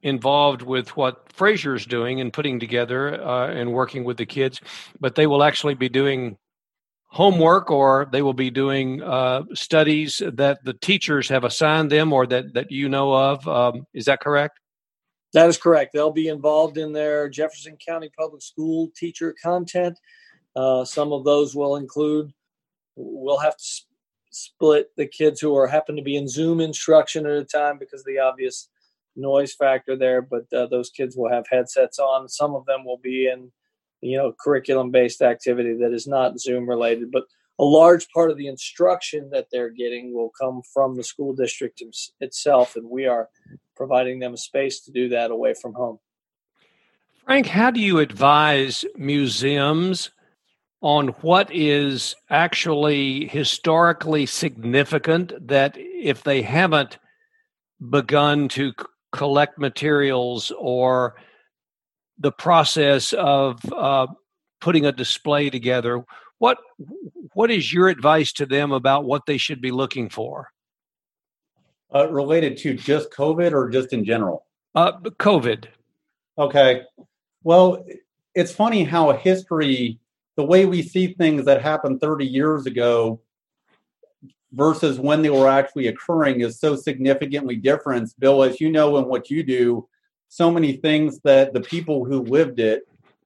involved 0.04 0.62
with 0.62 0.96
what 0.96 1.32
Frazier's 1.34 1.86
doing 1.86 2.22
and 2.22 2.32
putting 2.32 2.60
together 2.60 3.22
uh, 3.22 3.48
and 3.48 3.74
working 3.74 4.04
with 4.04 4.18
the 4.18 4.26
kids, 4.26 4.62
but 5.00 5.16
they 5.16 5.28
will 5.28 5.44
actually 5.44 5.74
be 5.74 5.90
doing 5.90 6.38
homework 7.08 7.72
or 7.72 8.08
they 8.12 8.22
will 8.22 8.34
be 8.34 8.52
doing 8.52 9.02
uh, 9.02 9.44
studies 9.54 10.22
that 10.34 10.64
the 10.64 10.74
teachers 10.74 11.28
have 11.28 11.44
assigned 11.44 11.92
them 11.92 12.14
or 12.14 12.28
that, 12.28 12.54
that 12.54 12.72
you 12.72 12.88
know 12.88 13.14
of. 13.14 13.48
Um, 13.48 13.88
is 13.94 14.06
that 14.06 14.20
correct? 14.20 14.60
That 15.34 15.50
is 15.50 15.58
correct. 15.58 15.94
They'll 15.94 16.12
be 16.12 16.28
involved 16.28 16.78
in 16.78 16.94
their 16.94 17.30
Jefferson 17.30 17.78
County 17.86 18.10
Public 18.18 18.42
School 18.42 18.90
teacher 18.96 19.36
content. 19.42 19.98
Uh, 20.56 20.86
some 20.86 21.14
of 21.14 21.24
those 21.24 21.56
will 21.56 21.76
include, 21.76 22.32
we'll 22.96 23.38
have 23.40 23.58
to 23.58 23.64
sp- 23.64 23.90
split 24.32 24.90
the 24.96 25.08
kids 25.08 25.42
who 25.42 25.56
are 25.56 25.68
happen 25.68 25.96
to 25.96 26.02
be 26.02 26.16
in 26.16 26.28
Zoom 26.28 26.60
instruction 26.60 27.26
at 27.26 27.32
a 27.34 27.44
time 27.44 27.78
because 27.80 28.04
the 28.04 28.20
obvious 28.20 28.70
noise 29.16 29.54
factor 29.54 29.96
there, 29.96 30.22
but 30.22 30.52
uh, 30.54 30.68
those 30.68 30.90
kids 30.90 31.16
will 31.16 31.30
have 31.30 31.46
headsets 31.50 32.00
on. 32.00 32.30
Some 32.30 32.56
of 32.56 32.66
them 32.66 32.86
will 32.86 32.98
be 32.98 33.28
in, 33.28 33.52
you 34.02 34.18
know, 34.18 34.34
curriculum 34.40 34.92
based 34.92 35.22
activity 35.22 35.76
that 35.76 35.94
is 35.94 36.08
not 36.08 36.40
Zoom 36.40 36.68
related, 36.68 37.12
but 37.12 37.26
a 37.60 37.64
large 37.64 38.08
part 38.10 38.32
of 38.32 38.38
the 38.38 38.48
instruction 38.48 39.30
that 39.32 39.48
they're 39.52 39.70
getting 39.70 40.14
will 40.14 40.32
come 40.40 40.62
from 40.74 40.96
the 40.96 41.04
school 41.04 41.34
district 41.34 41.84
itself, 42.22 42.76
and 42.78 42.90
we 42.90 43.06
are 43.06 43.30
providing 43.76 44.20
them 44.20 44.34
a 44.34 44.38
space 44.38 44.80
to 44.82 44.92
do 44.92 45.10
that 45.10 45.32
away 45.32 45.54
from 45.54 45.74
home. 45.74 46.00
Frank, 47.26 47.48
how 47.48 47.70
do 47.70 47.82
you 47.82 48.00
advise 48.00 48.86
museums 48.96 50.10
on 50.82 51.10
what 51.22 51.54
is 51.54 52.16
actually 52.30 53.28
historically 53.28 54.26
significant 54.26 55.34
that 55.46 55.76
if 55.78 56.24
they 56.24 56.42
haven't 56.42 56.98
begun 57.90 58.48
to 58.48 58.74
collect 59.12 59.58
materials 59.58 60.52
or 60.58 61.16
the 62.18 62.32
process 62.32 63.14
of 63.14 63.60
uh, 63.72 64.08
putting 64.60 64.86
a 64.86 64.92
display 64.92 65.50
together 65.50 66.04
what 66.40 66.58
what 67.34 67.52
is 67.52 67.72
your 67.72 67.90
advice 67.90 68.32
to 68.34 68.46
them 68.46 68.72
about 68.72 69.06
what 69.06 69.26
they 69.28 69.38
should 69.38 69.62
be 69.62 69.72
looking 69.72 70.10
for? 70.10 70.48
Uh, 71.94 72.10
related 72.10 72.58
to 72.58 72.74
just 72.74 73.12
covid 73.12 73.52
or 73.52 73.70
just 73.70 73.94
in 73.94 74.04
general? 74.04 74.46
Uh, 74.74 74.94
covid. 75.00 75.66
Okay. 76.38 76.84
Well 77.44 77.86
it's 78.36 78.52
funny 78.52 78.84
how 78.84 79.12
history 79.12 80.00
the 80.38 80.46
way 80.46 80.66
we 80.66 80.82
see 80.82 81.14
things 81.14 81.46
that 81.46 81.62
happened 81.62 82.00
30 82.00 82.26
years 82.26 82.66
ago 82.66 83.20
versus 84.54 85.00
when 85.00 85.22
they 85.22 85.30
were 85.30 85.48
actually 85.48 85.88
occurring 85.88 86.42
is 86.42 86.60
so 86.60 86.76
significantly 86.76 87.56
different. 87.56 88.14
Bill, 88.20 88.44
as 88.44 88.60
you 88.60 88.72
know, 88.72 88.98
and 88.98 89.08
what 89.08 89.30
you 89.30 89.44
do, 89.44 89.88
so 90.28 90.52
many 90.52 90.74
things 90.74 91.20
that 91.24 91.54
the 91.54 91.62
people 91.62 92.06
who 92.06 92.22
lived 92.22 92.60
it 92.60 92.84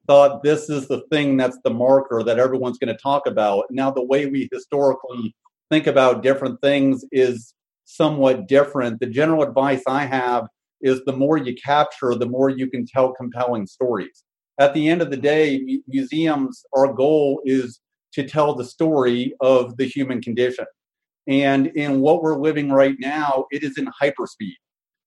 thought 0.07 0.43
this 0.43 0.69
is 0.69 0.87
the 0.87 1.01
thing 1.11 1.37
that's 1.37 1.57
the 1.63 1.69
marker 1.69 2.23
that 2.23 2.39
everyone's 2.39 2.77
going 2.77 2.93
to 2.93 3.01
talk 3.01 3.25
about. 3.25 3.65
Now, 3.69 3.91
the 3.91 4.03
way 4.03 4.25
we 4.25 4.49
historically 4.51 5.35
think 5.69 5.87
about 5.87 6.23
different 6.23 6.59
things 6.61 7.05
is 7.11 7.53
somewhat 7.85 8.47
different. 8.47 8.99
The 8.99 9.07
general 9.07 9.43
advice 9.43 9.83
I 9.87 10.05
have 10.05 10.47
is 10.81 11.01
the 11.05 11.13
more 11.13 11.37
you 11.37 11.55
capture, 11.55 12.15
the 12.15 12.25
more 12.25 12.49
you 12.49 12.69
can 12.69 12.85
tell 12.85 13.13
compelling 13.13 13.65
stories. 13.65 14.23
At 14.59 14.73
the 14.73 14.89
end 14.89 15.01
of 15.01 15.09
the 15.09 15.17
day, 15.17 15.81
museums, 15.87 16.63
our 16.75 16.93
goal 16.93 17.41
is 17.45 17.79
to 18.13 18.27
tell 18.27 18.53
the 18.53 18.65
story 18.65 19.33
of 19.39 19.77
the 19.77 19.85
human 19.85 20.21
condition. 20.21 20.65
And 21.27 21.67
in 21.67 22.01
what 22.01 22.21
we're 22.21 22.39
living 22.39 22.71
right 22.71 22.95
now, 22.99 23.45
it 23.51 23.63
is 23.63 23.77
in 23.77 23.87
hyperspeed. 24.01 24.55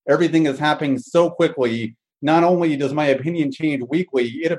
Everything 0.09 0.46
is 0.46 0.59
happening 0.59 0.98
so 0.98 1.31
quickly. 1.31 1.96
Not 2.22 2.44
only 2.44 2.76
does 2.76 2.94
my 2.94 3.07
opinion 3.07 3.52
change 3.52 3.83
weekly, 3.88 4.29
it 4.29 4.59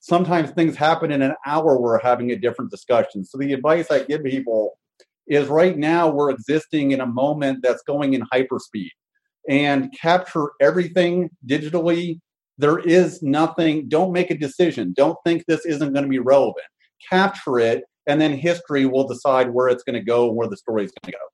sometimes 0.00 0.50
things 0.50 0.76
happen 0.76 1.10
in 1.10 1.22
an 1.22 1.34
hour 1.46 1.78
we're 1.78 2.00
having 2.00 2.30
a 2.30 2.36
different 2.36 2.70
discussion. 2.70 3.24
So 3.24 3.38
the 3.38 3.52
advice 3.52 3.90
I 3.90 4.04
give 4.04 4.24
people 4.24 4.78
is 5.26 5.48
right 5.48 5.76
now 5.76 6.08
we're 6.08 6.30
existing 6.30 6.92
in 6.92 7.00
a 7.00 7.06
moment 7.06 7.60
that's 7.62 7.82
going 7.82 8.14
in 8.14 8.22
hyperspeed 8.32 8.90
and 9.48 9.92
capture 9.98 10.50
everything 10.60 11.30
digitally. 11.46 12.20
There 12.56 12.78
is 12.78 13.22
nothing, 13.22 13.88
don't 13.88 14.12
make 14.12 14.30
a 14.30 14.38
decision. 14.38 14.94
Don't 14.96 15.18
think 15.24 15.44
this 15.46 15.66
isn't 15.66 15.92
going 15.92 16.04
to 16.04 16.08
be 16.10 16.18
relevant. 16.18 16.66
Capture 17.08 17.58
it 17.58 17.84
and 18.08 18.20
then 18.20 18.32
history 18.32 18.86
will 18.86 19.06
decide 19.06 19.50
where 19.50 19.68
it's 19.68 19.84
going 19.84 19.94
to 19.94 20.02
go, 20.02 20.28
and 20.28 20.36
where 20.36 20.48
the 20.48 20.56
story 20.56 20.84
is 20.84 20.90
going 20.90 21.12
to 21.12 21.18
go. 21.18 21.24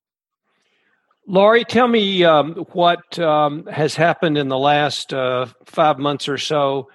Laurie, 1.27 1.65
tell 1.65 1.89
me 1.89 2.23
um, 2.25 2.55
what 2.73 3.19
um, 3.19 3.65
has 3.67 3.95
happened 3.95 4.37
in 4.37 4.49
the 4.49 4.59
last 4.59 5.15
uh, 5.15 5.47
five 5.65 5.99
months 5.99 6.29
or 6.29 6.37
so. 6.37 6.91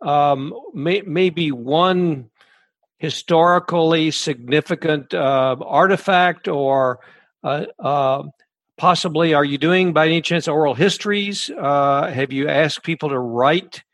Um, 0.00 0.52
may, 0.74 1.02
maybe 1.02 1.52
one 1.52 2.30
historically 2.98 4.10
significant 4.10 5.14
uh, 5.14 5.56
artifact, 5.64 6.48
or 6.48 6.98
uh, 7.44 7.66
uh 7.78 8.24
possibly, 8.78 9.34
are 9.34 9.44
you 9.44 9.58
doing 9.58 9.92
by 9.92 10.06
any 10.06 10.22
chance 10.22 10.48
oral 10.48 10.74
histories? 10.74 11.50
Uh, 11.50 12.10
have 12.10 12.32
you 12.32 12.48
asked 12.48 12.82
people 12.82 13.08
to 13.10 13.18
write 13.18 13.84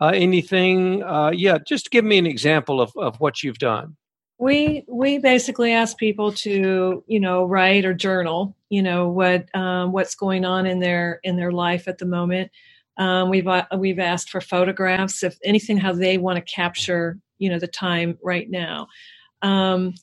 uh, 0.00 0.12
anything? 0.14 0.98
yeah, 1.32 1.58
just 1.66 1.90
give 1.90 2.04
me 2.04 2.18
an 2.18 2.26
example 2.26 2.80
of, 2.80 2.92
of 2.96 3.16
what 3.18 3.42
you've 3.42 3.58
done 3.58 3.96
we 4.42 4.84
we 4.88 5.18
basically 5.18 5.72
ask 5.72 5.96
people 5.96 6.32
to 6.32 7.04
you 7.06 7.20
know 7.20 7.44
write 7.44 7.84
or 7.84 7.94
journal 7.94 8.56
you 8.70 8.82
know 8.82 9.08
what 9.08 9.46
um, 9.54 9.92
what's 9.92 10.16
going 10.16 10.44
on 10.44 10.66
in 10.66 10.80
their 10.80 11.20
in 11.22 11.36
their 11.36 11.52
life 11.52 11.86
at 11.86 11.98
the 11.98 12.06
moment. 12.06 12.50
Um, 12.98 13.30
we've 13.30 13.46
uh, 13.46 13.66
we've 13.78 14.00
asked 14.00 14.30
for 14.30 14.40
photographs 14.40 15.22
if 15.22 15.38
anything 15.44 15.76
how 15.76 15.92
they 15.92 16.18
want 16.18 16.44
to 16.44 16.52
capture 16.52 17.18
you 17.38 17.50
know 17.50 17.60
the 17.60 17.68
time 17.68 18.18
right 18.20 18.50
now. 18.50 18.88
Um, 19.42 19.94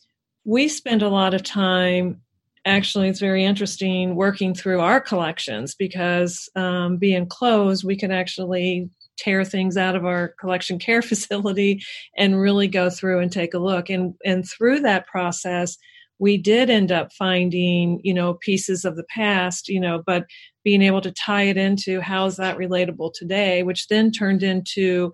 we 0.46 0.70
spend 0.70 1.02
a 1.02 1.10
lot 1.10 1.34
of 1.34 1.44
time 1.44 2.22
actually 2.66 3.10
it's 3.10 3.20
very 3.20 3.44
interesting 3.44 4.16
working 4.16 4.54
through 4.54 4.80
our 4.80 5.02
collections 5.02 5.76
because 5.76 6.50
um, 6.56 6.98
being 6.98 7.26
closed 7.26 7.84
we 7.84 7.96
can 7.96 8.12
actually 8.12 8.90
tear 9.20 9.46
things 9.46 9.78
out 9.78 9.98
of 9.98 10.06
our 10.06 10.36
collection 10.42 10.80
care 10.80 11.04
facility 11.04 11.82
and 12.18 12.42
really 12.42 12.70
go 12.70 12.90
through 12.92 13.22
and 13.22 13.32
take 13.34 13.56
a 13.56 13.60
look. 13.60 13.90
And 13.92 14.16
and 14.26 14.50
through 14.50 14.82
that 14.82 15.08
process, 15.08 15.78
we 16.20 16.38
did 16.38 16.72
end 16.72 16.92
up 16.94 17.14
finding, 17.14 18.02
you 18.04 18.16
know, 18.16 18.36
pieces 18.36 18.86
of 18.86 18.98
the 18.98 19.06
past, 19.06 19.70
you 19.70 19.82
know, 19.82 20.04
but 20.08 20.26
being 20.66 20.84
able 20.84 21.02
to 21.02 21.12
tie 21.14 21.44
it 21.44 21.58
into 21.58 22.02
how 22.02 22.28
is 22.28 22.38
that 22.38 22.58
relatable 22.58 23.14
today, 23.16 23.64
which 23.64 23.88
then 23.90 24.12
turned 24.12 24.44
into 24.44 25.14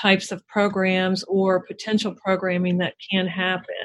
types 0.00 0.32
of 0.32 0.46
programs 0.48 1.24
or 1.24 1.64
potential 1.66 2.14
programming 2.24 2.78
that 2.78 2.94
can 3.12 3.28
happen. 3.28 3.76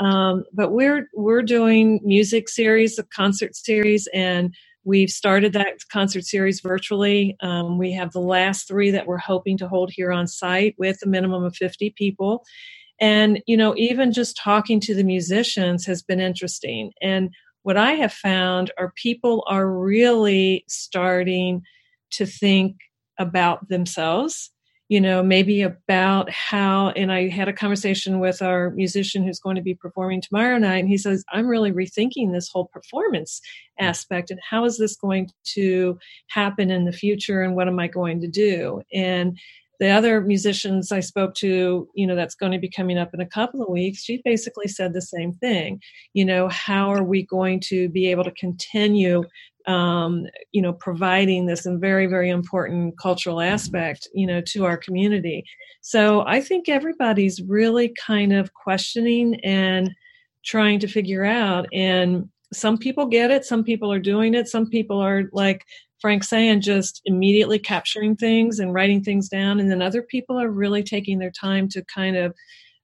Um, 0.00 0.44
but 0.54 0.72
we're 0.72 1.08
we're 1.14 1.42
doing 1.42 2.00
music 2.04 2.50
series, 2.50 2.98
a 2.98 3.04
concert 3.04 3.56
series, 3.56 4.08
and 4.14 4.54
We've 4.86 5.10
started 5.10 5.52
that 5.54 5.78
concert 5.90 6.24
series 6.24 6.60
virtually. 6.60 7.36
Um, 7.40 7.76
we 7.76 7.90
have 7.94 8.12
the 8.12 8.20
last 8.20 8.68
three 8.68 8.92
that 8.92 9.08
we're 9.08 9.18
hoping 9.18 9.58
to 9.58 9.68
hold 9.68 9.90
here 9.92 10.12
on 10.12 10.28
site 10.28 10.76
with 10.78 10.98
a 11.04 11.08
minimum 11.08 11.42
of 11.42 11.56
50 11.56 11.90
people. 11.98 12.44
And, 13.00 13.42
you 13.48 13.56
know, 13.56 13.74
even 13.76 14.12
just 14.12 14.36
talking 14.36 14.78
to 14.80 14.94
the 14.94 15.02
musicians 15.02 15.84
has 15.86 16.04
been 16.04 16.20
interesting. 16.20 16.92
And 17.02 17.30
what 17.64 17.76
I 17.76 17.94
have 17.94 18.12
found 18.12 18.70
are 18.78 18.92
people 18.94 19.44
are 19.48 19.68
really 19.68 20.64
starting 20.68 21.62
to 22.12 22.24
think 22.24 22.76
about 23.18 23.68
themselves 23.68 24.52
you 24.88 25.00
know, 25.00 25.22
maybe 25.22 25.62
about 25.62 26.30
how, 26.30 26.90
and 26.90 27.10
I 27.10 27.28
had 27.28 27.48
a 27.48 27.52
conversation 27.52 28.20
with 28.20 28.40
our 28.40 28.70
musician 28.70 29.24
who's 29.24 29.40
going 29.40 29.56
to 29.56 29.62
be 29.62 29.74
performing 29.74 30.20
tomorrow 30.20 30.58
night, 30.58 30.78
and 30.78 30.88
he 30.88 30.98
says, 30.98 31.24
I'm 31.32 31.46
really 31.46 31.72
rethinking 31.72 32.32
this 32.32 32.48
whole 32.48 32.66
performance 32.66 33.40
mm. 33.80 33.86
aspect 33.86 34.30
and 34.30 34.40
how 34.48 34.64
is 34.64 34.78
this 34.78 34.96
going 34.96 35.30
to 35.54 35.98
happen 36.28 36.70
in 36.70 36.84
the 36.84 36.92
future 36.92 37.42
and 37.42 37.56
what 37.56 37.68
am 37.68 37.80
I 37.80 37.88
going 37.88 38.20
to 38.20 38.28
do? 38.28 38.82
And 38.92 39.36
the 39.78 39.90
other 39.90 40.20
musicians 40.20 40.90
I 40.90 41.00
spoke 41.00 41.34
to, 41.36 41.88
you 41.94 42.06
know, 42.06 42.14
that's 42.14 42.34
going 42.34 42.52
to 42.52 42.58
be 42.58 42.70
coming 42.70 42.96
up 42.96 43.12
in 43.12 43.20
a 43.20 43.26
couple 43.26 43.62
of 43.62 43.68
weeks, 43.68 44.02
she 44.02 44.22
basically 44.24 44.68
said 44.68 44.92
the 44.92 45.02
same 45.02 45.32
thing. 45.34 45.80
You 46.14 46.24
know, 46.24 46.48
how 46.48 46.90
are 46.92 47.02
we 47.02 47.24
going 47.24 47.60
to 47.66 47.88
be 47.88 48.10
able 48.10 48.24
to 48.24 48.30
continue, 48.30 49.24
um, 49.66 50.26
you 50.52 50.62
know, 50.62 50.72
providing 50.72 51.46
this 51.46 51.66
and 51.66 51.80
very, 51.80 52.06
very 52.06 52.30
important 52.30 52.98
cultural 52.98 53.40
aspect, 53.40 54.08
you 54.14 54.26
know, 54.26 54.40
to 54.48 54.64
our 54.64 54.76
community? 54.76 55.44
So 55.80 56.24
I 56.26 56.40
think 56.40 56.68
everybody's 56.68 57.42
really 57.42 57.94
kind 58.06 58.32
of 58.32 58.52
questioning 58.54 59.40
and 59.44 59.90
trying 60.44 60.78
to 60.80 60.88
figure 60.88 61.24
out. 61.24 61.66
And 61.72 62.28
some 62.52 62.78
people 62.78 63.06
get 63.06 63.30
it, 63.30 63.44
some 63.44 63.64
people 63.64 63.92
are 63.92 63.98
doing 63.98 64.34
it, 64.34 64.48
some 64.48 64.68
people 64.68 64.98
are 64.98 65.24
like, 65.32 65.64
Frank 66.00 66.24
saying 66.24 66.60
just 66.60 67.00
immediately 67.04 67.58
capturing 67.58 68.16
things 68.16 68.58
and 68.58 68.74
writing 68.74 69.02
things 69.02 69.28
down. 69.28 69.58
And 69.58 69.70
then 69.70 69.82
other 69.82 70.02
people 70.02 70.38
are 70.40 70.50
really 70.50 70.82
taking 70.82 71.18
their 71.18 71.30
time 71.30 71.68
to 71.70 71.82
kind 71.84 72.16
of 72.16 72.34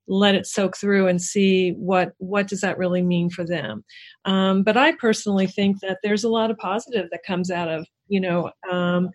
let 0.09 0.35
it 0.35 0.47
soak 0.47 0.77
through 0.77 1.07
and 1.07 1.23
see 1.23 1.71
what 1.73 2.13
what 2.19 2.49
does 2.49 2.61
that 2.61 2.79
really 2.79 3.03
mean 3.03 3.31
for 3.31 3.45
them. 3.45 3.85
Um, 4.25 4.63
but 4.63 4.77
I 4.77 4.93
personally 4.93 5.47
think 5.47 5.81
that 5.81 5.99
there's 6.03 6.25
a 6.25 6.29
lot 6.29 6.51
of 6.51 6.59
positive 6.59 7.09
that 7.11 7.25
comes 7.27 7.51
out 7.51 7.69
of 7.69 7.87
you 8.09 8.21
know 8.21 8.51
um, 8.71 9.11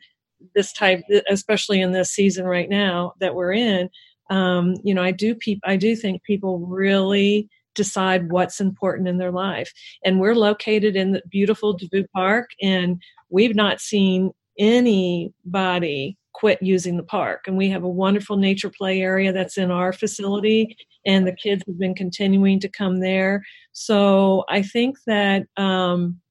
this 0.55 0.71
type, 0.73 1.01
especially 1.29 1.81
in 1.81 1.91
this 1.91 2.11
season 2.11 2.45
right 2.45 2.69
now 2.69 3.13
that 3.19 3.35
we're 3.35 3.53
in. 3.53 3.89
Um, 4.29 4.75
you 4.83 4.93
know, 4.93 5.03
I 5.03 5.11
do 5.11 5.35
peop- 5.35 5.61
I 5.63 5.77
do 5.77 5.95
think 5.95 6.23
people 6.23 6.59
really 6.59 7.49
decide 7.75 8.31
what's 8.31 8.59
important 8.59 9.07
in 9.07 9.19
their 9.19 9.31
life. 9.31 9.71
And 10.03 10.19
we're 10.19 10.35
located 10.35 10.95
in 10.95 11.11
the 11.11 11.21
beautiful 11.29 11.77
Devou 11.77 12.05
Park, 12.13 12.49
and 12.61 12.99
we've 13.29 13.55
not 13.55 13.79
seen 13.79 14.31
anybody 14.57 16.17
quit 16.37 16.61
using 16.61 16.97
the 16.97 17.03
park. 17.03 17.45
And 17.47 17.57
we 17.57 17.69
have 17.69 17.83
a 17.83 17.89
wonderful 17.89 18.37
nature 18.37 18.69
play 18.69 19.01
area 19.01 19.33
that's 19.33 19.57
in 19.57 19.71
our 19.71 19.91
facility, 19.91 20.77
and 21.03 21.25
the 21.25 21.35
kids 21.35 21.63
have 21.65 21.79
been 21.79 21.95
continuing 21.95 22.59
to 22.59 22.69
come 22.69 22.99
there. 22.99 23.43
So 23.71 24.45
I 24.47 24.61
think 24.61 24.97
that 25.07 25.47
um, 25.57 26.21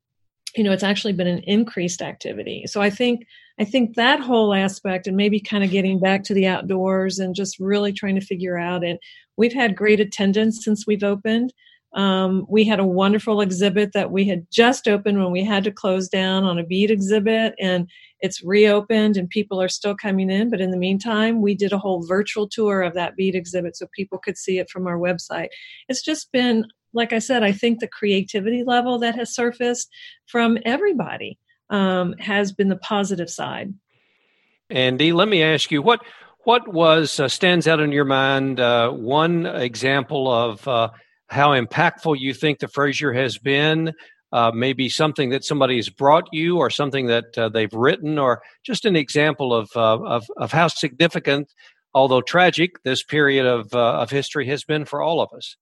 you 0.54 0.62
know 0.62 0.70
it's 0.70 0.84
actually 0.84 1.14
been 1.14 1.26
an 1.26 1.40
increased 1.40 2.02
activity. 2.02 2.64
So 2.66 2.80
I 2.80 2.88
think 2.88 3.26
I 3.58 3.64
think 3.64 3.96
that 3.96 4.20
whole 4.20 4.54
aspect, 4.54 5.08
and 5.08 5.16
maybe 5.16 5.40
kind 5.40 5.64
of 5.64 5.70
getting 5.70 5.98
back 5.98 6.22
to 6.24 6.34
the 6.34 6.46
outdoors 6.46 7.18
and 7.18 7.34
just 7.34 7.58
really 7.58 7.92
trying 7.92 8.14
to 8.14 8.26
figure 8.26 8.56
out 8.56 8.84
it. 8.84 9.00
We've 9.36 9.52
had 9.52 9.76
great 9.76 9.98
attendance 9.98 10.64
since 10.64 10.86
we've 10.86 11.04
opened. 11.04 11.52
Um, 11.96 12.46
we 12.48 12.64
had 12.64 12.78
a 12.78 12.84
wonderful 12.84 13.40
exhibit 13.40 13.92
that 13.94 14.10
we 14.12 14.26
had 14.26 14.46
just 14.52 14.86
opened 14.86 15.18
when 15.18 15.32
we 15.32 15.42
had 15.42 15.64
to 15.64 15.72
close 15.72 16.08
down 16.08 16.44
on 16.44 16.58
a 16.58 16.64
bead 16.64 16.90
exhibit, 16.90 17.54
and 17.58 17.88
it's 18.20 18.44
reopened 18.44 19.16
and 19.16 19.28
people 19.28 19.60
are 19.60 19.68
still 19.68 19.96
coming 19.96 20.30
in. 20.30 20.50
But 20.50 20.60
in 20.60 20.70
the 20.70 20.76
meantime, 20.76 21.40
we 21.40 21.54
did 21.54 21.72
a 21.72 21.78
whole 21.78 22.06
virtual 22.06 22.48
tour 22.48 22.82
of 22.82 22.94
that 22.94 23.16
bead 23.16 23.34
exhibit 23.34 23.76
so 23.76 23.86
people 23.94 24.18
could 24.18 24.36
see 24.36 24.58
it 24.58 24.70
from 24.70 24.86
our 24.86 24.98
website. 24.98 25.48
It's 25.88 26.02
just 26.02 26.30
been, 26.32 26.66
like 26.92 27.14
I 27.14 27.18
said, 27.18 27.42
I 27.42 27.52
think 27.52 27.80
the 27.80 27.88
creativity 27.88 28.62
level 28.62 28.98
that 28.98 29.14
has 29.14 29.34
surfaced 29.34 29.88
from 30.26 30.58
everybody 30.66 31.38
um, 31.70 32.14
has 32.18 32.52
been 32.52 32.68
the 32.68 32.76
positive 32.76 33.30
side. 33.30 33.72
Andy, 34.68 35.12
let 35.12 35.28
me 35.28 35.42
ask 35.42 35.70
you 35.70 35.80
what 35.80 36.00
what 36.40 36.72
was 36.72 37.18
uh, 37.18 37.26
stands 37.26 37.66
out 37.66 37.80
in 37.80 37.90
your 37.90 38.04
mind 38.04 38.60
uh, 38.60 38.90
one 38.90 39.46
example 39.46 40.32
of 40.32 40.66
uh, 40.68 40.90
how 41.28 41.50
impactful 41.50 42.18
you 42.18 42.32
think 42.32 42.58
the 42.58 42.68
Frazier 42.68 43.12
has 43.12 43.38
been, 43.38 43.92
uh, 44.32 44.50
maybe 44.54 44.88
something 44.88 45.30
that 45.30 45.44
somebody's 45.44 45.88
brought 45.88 46.28
you 46.32 46.58
or 46.58 46.70
something 46.70 47.06
that 47.06 47.36
uh, 47.38 47.48
they've 47.48 47.72
written, 47.72 48.18
or 48.18 48.42
just 48.64 48.84
an 48.84 48.96
example 48.96 49.54
of, 49.54 49.70
uh, 49.76 49.98
of, 50.02 50.24
of 50.36 50.52
how 50.52 50.68
significant, 50.68 51.52
although 51.94 52.20
tragic, 52.20 52.82
this 52.82 53.02
period 53.02 53.46
of, 53.46 53.72
uh, 53.74 54.00
of 54.00 54.10
history 54.10 54.46
has 54.46 54.64
been 54.64 54.84
for 54.84 55.02
all 55.02 55.20
of 55.20 55.30
us. 55.32 55.56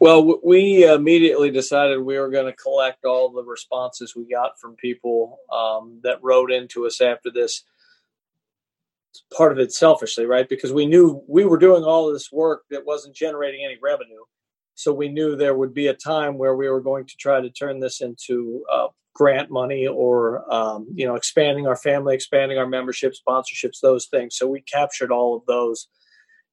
Well, 0.00 0.40
we 0.44 0.84
immediately 0.84 1.50
decided 1.50 2.00
we 2.00 2.18
were 2.18 2.30
going 2.30 2.46
to 2.46 2.52
collect 2.52 3.04
all 3.04 3.30
the 3.30 3.42
responses 3.42 4.14
we 4.14 4.28
got 4.28 4.58
from 4.60 4.76
people 4.76 5.38
um, 5.52 6.00
that 6.04 6.22
wrote 6.22 6.52
into 6.52 6.86
us 6.86 7.00
after 7.00 7.30
this. 7.30 7.64
Part 9.36 9.50
of 9.50 9.58
it 9.58 9.72
selfishly, 9.72 10.24
right? 10.24 10.48
Because 10.48 10.72
we 10.72 10.86
knew 10.86 11.22
we 11.26 11.44
were 11.44 11.58
doing 11.58 11.82
all 11.82 12.12
this 12.12 12.30
work 12.30 12.62
that 12.70 12.86
wasn't 12.86 13.16
generating 13.16 13.64
any 13.64 13.76
revenue 13.82 14.22
so 14.78 14.92
we 14.92 15.08
knew 15.08 15.34
there 15.34 15.56
would 15.56 15.74
be 15.74 15.88
a 15.88 15.94
time 15.94 16.38
where 16.38 16.54
we 16.54 16.68
were 16.68 16.80
going 16.80 17.04
to 17.04 17.16
try 17.16 17.40
to 17.40 17.50
turn 17.50 17.80
this 17.80 18.00
into 18.00 18.64
uh, 18.72 18.86
grant 19.12 19.50
money 19.50 19.88
or 19.88 20.44
um, 20.54 20.86
you 20.94 21.04
know 21.04 21.16
expanding 21.16 21.66
our 21.66 21.74
family, 21.74 22.14
expanding 22.14 22.58
our 22.58 22.66
membership, 22.66 23.12
sponsorships, 23.12 23.80
those 23.82 24.06
things. 24.06 24.36
So 24.36 24.46
we 24.46 24.60
captured 24.60 25.10
all 25.10 25.36
of 25.36 25.44
those. 25.46 25.88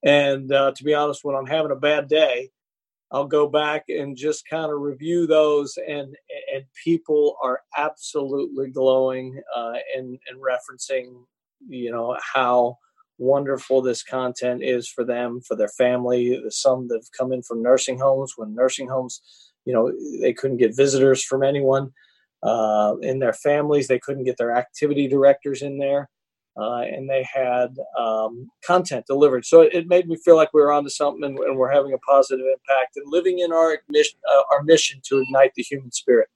And 0.03 0.51
uh, 0.51 0.71
to 0.75 0.83
be 0.83 0.95
honest, 0.95 1.23
when 1.23 1.35
I'm 1.35 1.45
having 1.45 1.69
a 1.69 1.75
bad 1.75 2.07
day, 2.07 2.49
I'll 3.11 3.27
go 3.27 3.47
back 3.47 3.83
and 3.89 4.17
just 4.17 4.49
kind 4.49 4.71
of 4.71 4.81
review 4.81 5.27
those, 5.27 5.77
and 5.77 6.15
and 6.51 6.63
people 6.83 7.35
are 7.43 7.61
absolutely 7.77 8.71
glowing 8.71 9.39
uh, 9.55 9.73
and 9.95 10.17
and 10.27 10.41
referencing, 10.41 11.25
you 11.69 11.91
know, 11.91 12.17
how 12.33 12.79
wonderful 13.17 13.81
this 13.81 14.03
content 14.03 14.63
is 14.63 14.87
for 14.87 15.03
them, 15.03 15.41
for 15.41 15.55
their 15.55 15.69
family. 15.69 16.41
Some 16.49 16.87
that 16.89 16.95
have 16.95 17.11
come 17.17 17.31
in 17.31 17.41
from 17.43 17.61
nursing 17.61 17.99
homes 17.99 18.33
when 18.35 18.55
nursing 18.55 18.87
homes, 18.87 19.21
you 19.65 19.73
know, 19.73 19.91
they 20.21 20.33
couldn't 20.33 20.57
get 20.57 20.75
visitors 20.75 21.23
from 21.23 21.43
anyone 21.43 21.91
uh, 22.43 22.95
in 23.01 23.19
their 23.19 23.33
families. 23.33 23.87
They 23.87 23.99
couldn't 23.99 24.25
get 24.25 24.37
their 24.37 24.55
activity 24.55 25.07
directors 25.07 25.61
in 25.61 25.77
there. 25.77 26.09
Uh, 26.57 26.83
and 26.83 27.09
they 27.09 27.21
had 27.23 27.75
um, 27.99 28.49
content 28.65 29.05
delivered. 29.07 29.45
So 29.45 29.61
it, 29.61 29.87
made 29.87 30.07
me 30.07 30.15
feel 30.15 30.37
like 30.37 30.53
we 30.53 30.61
were 30.61 30.71
onto 30.71 30.89
something 30.89 31.25
and, 31.25 31.37
and 31.37 31.57
we're 31.57 31.71
having 31.71 31.91
a 31.91 31.97
positive 31.97 32.45
impact 32.45 32.95
and 32.95 33.11
living 33.11 33.39
in 33.39 33.51
our 33.51 33.73
uh, 33.73 34.43
our 34.51 34.63
mission 34.63 35.01
to 35.09 35.19
ignite 35.19 35.51
the 35.55 35.63
human 35.63 35.91
spirit. 35.91 36.29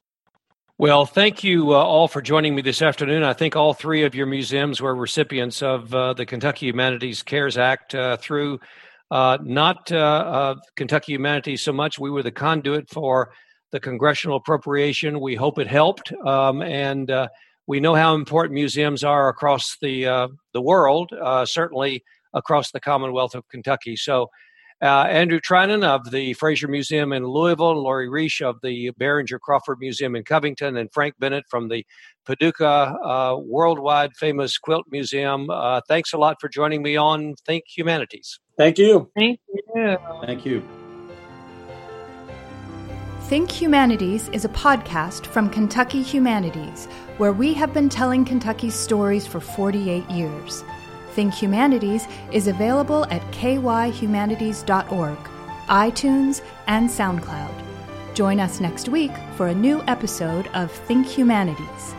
Well, 0.79 1.05
thank 1.05 1.43
you 1.43 1.73
uh, 1.73 1.75
all 1.75 2.07
for 2.07 2.21
joining 2.21 2.55
me 2.55 2.61
this 2.61 2.81
afternoon. 2.81 3.21
I 3.21 3.33
think 3.33 3.57
all 3.57 3.73
three 3.73 4.05
of 4.05 4.15
your 4.15 4.27
museums 4.27 4.79
were 4.79 4.95
recipients 4.95 5.61
of 5.61 5.93
uh, 5.93 6.13
the 6.13 6.25
Kentucky 6.25 6.67
Humanities 6.67 7.21
CARES 7.21 7.57
Act 7.57 7.93
uh, 7.93 8.15
through 8.15 8.61
uh, 9.11 9.39
not 9.43 9.91
uh, 9.91 10.55
Kentucky 10.77 11.11
Humanities 11.11 11.63
so 11.63 11.73
much. 11.73 11.99
We 11.99 12.09
were 12.09 12.23
the 12.23 12.31
conduit 12.31 12.89
for 12.89 13.33
the 13.73 13.81
congressional 13.81 14.37
appropriation. 14.37 15.19
We 15.19 15.35
hope 15.35 15.59
it 15.59 15.67
helped, 15.67 16.13
um, 16.25 16.61
and 16.61 17.11
uh, 17.11 17.27
we 17.67 17.81
know 17.81 17.93
how 17.93 18.15
important 18.15 18.53
museums 18.53 19.03
are 19.03 19.27
across 19.27 19.75
the 19.81 20.29
the 20.53 20.61
world, 20.61 21.11
certainly 21.43 22.05
across 22.33 22.71
the 22.71 22.79
Commonwealth 22.79 23.35
of 23.35 23.45
Kentucky. 23.49 23.97
So. 23.97 24.29
Uh, 24.81 25.03
Andrew 25.03 25.39
Treinen 25.39 25.83
of 25.83 26.09
the 26.11 26.33
Frazier 26.33 26.69
Museum 26.69 27.11
in 27.11 27.25
Louisville, 27.25 27.71
and 27.71 27.79
Lori 27.79 28.07
Risch 28.07 28.41
of 28.41 28.59
the 28.61 28.91
Behringer 28.91 29.39
Crawford 29.39 29.79
Museum 29.79 30.15
in 30.15 30.23
Covington, 30.23 30.77
and 30.77 30.89
Frank 30.93 31.15
Bennett 31.19 31.43
from 31.49 31.67
the 31.67 31.85
Paducah 32.25 32.65
uh, 33.03 33.37
worldwide 33.37 34.15
famous 34.15 34.57
quilt 34.57 34.85
museum. 34.89 35.49
Uh, 35.49 35.81
thanks 35.87 36.13
a 36.13 36.17
lot 36.17 36.37
for 36.39 36.47
joining 36.47 36.81
me 36.81 36.95
on 36.95 37.35
Think 37.45 37.65
Humanities. 37.75 38.39
Thank 38.57 38.77
you. 38.77 39.11
Thank 39.17 39.39
you. 39.75 39.97
Thank 40.25 40.45
you. 40.45 40.63
Think 43.23 43.51
Humanities 43.51 44.27
is 44.29 44.43
a 44.45 44.49
podcast 44.49 45.25
from 45.25 45.49
Kentucky 45.49 46.01
Humanities, 46.01 46.87
where 47.17 47.31
we 47.31 47.53
have 47.53 47.73
been 47.73 47.87
telling 47.87 48.25
Kentucky's 48.25 48.73
stories 48.73 49.27
for 49.27 49.39
48 49.39 50.09
years. 50.09 50.63
Think 51.19 51.33
Humanities 51.33 52.07
is 52.31 52.47
available 52.47 53.03
at 53.11 53.21
kyhumanities.org, 53.33 55.17
iTunes, 55.67 56.41
and 56.67 56.89
SoundCloud. 56.89 57.51
Join 58.13 58.39
us 58.39 58.61
next 58.61 58.87
week 58.87 59.11
for 59.35 59.47
a 59.47 59.53
new 59.53 59.83
episode 59.87 60.47
of 60.53 60.71
Think 60.71 61.05
Humanities. 61.05 61.98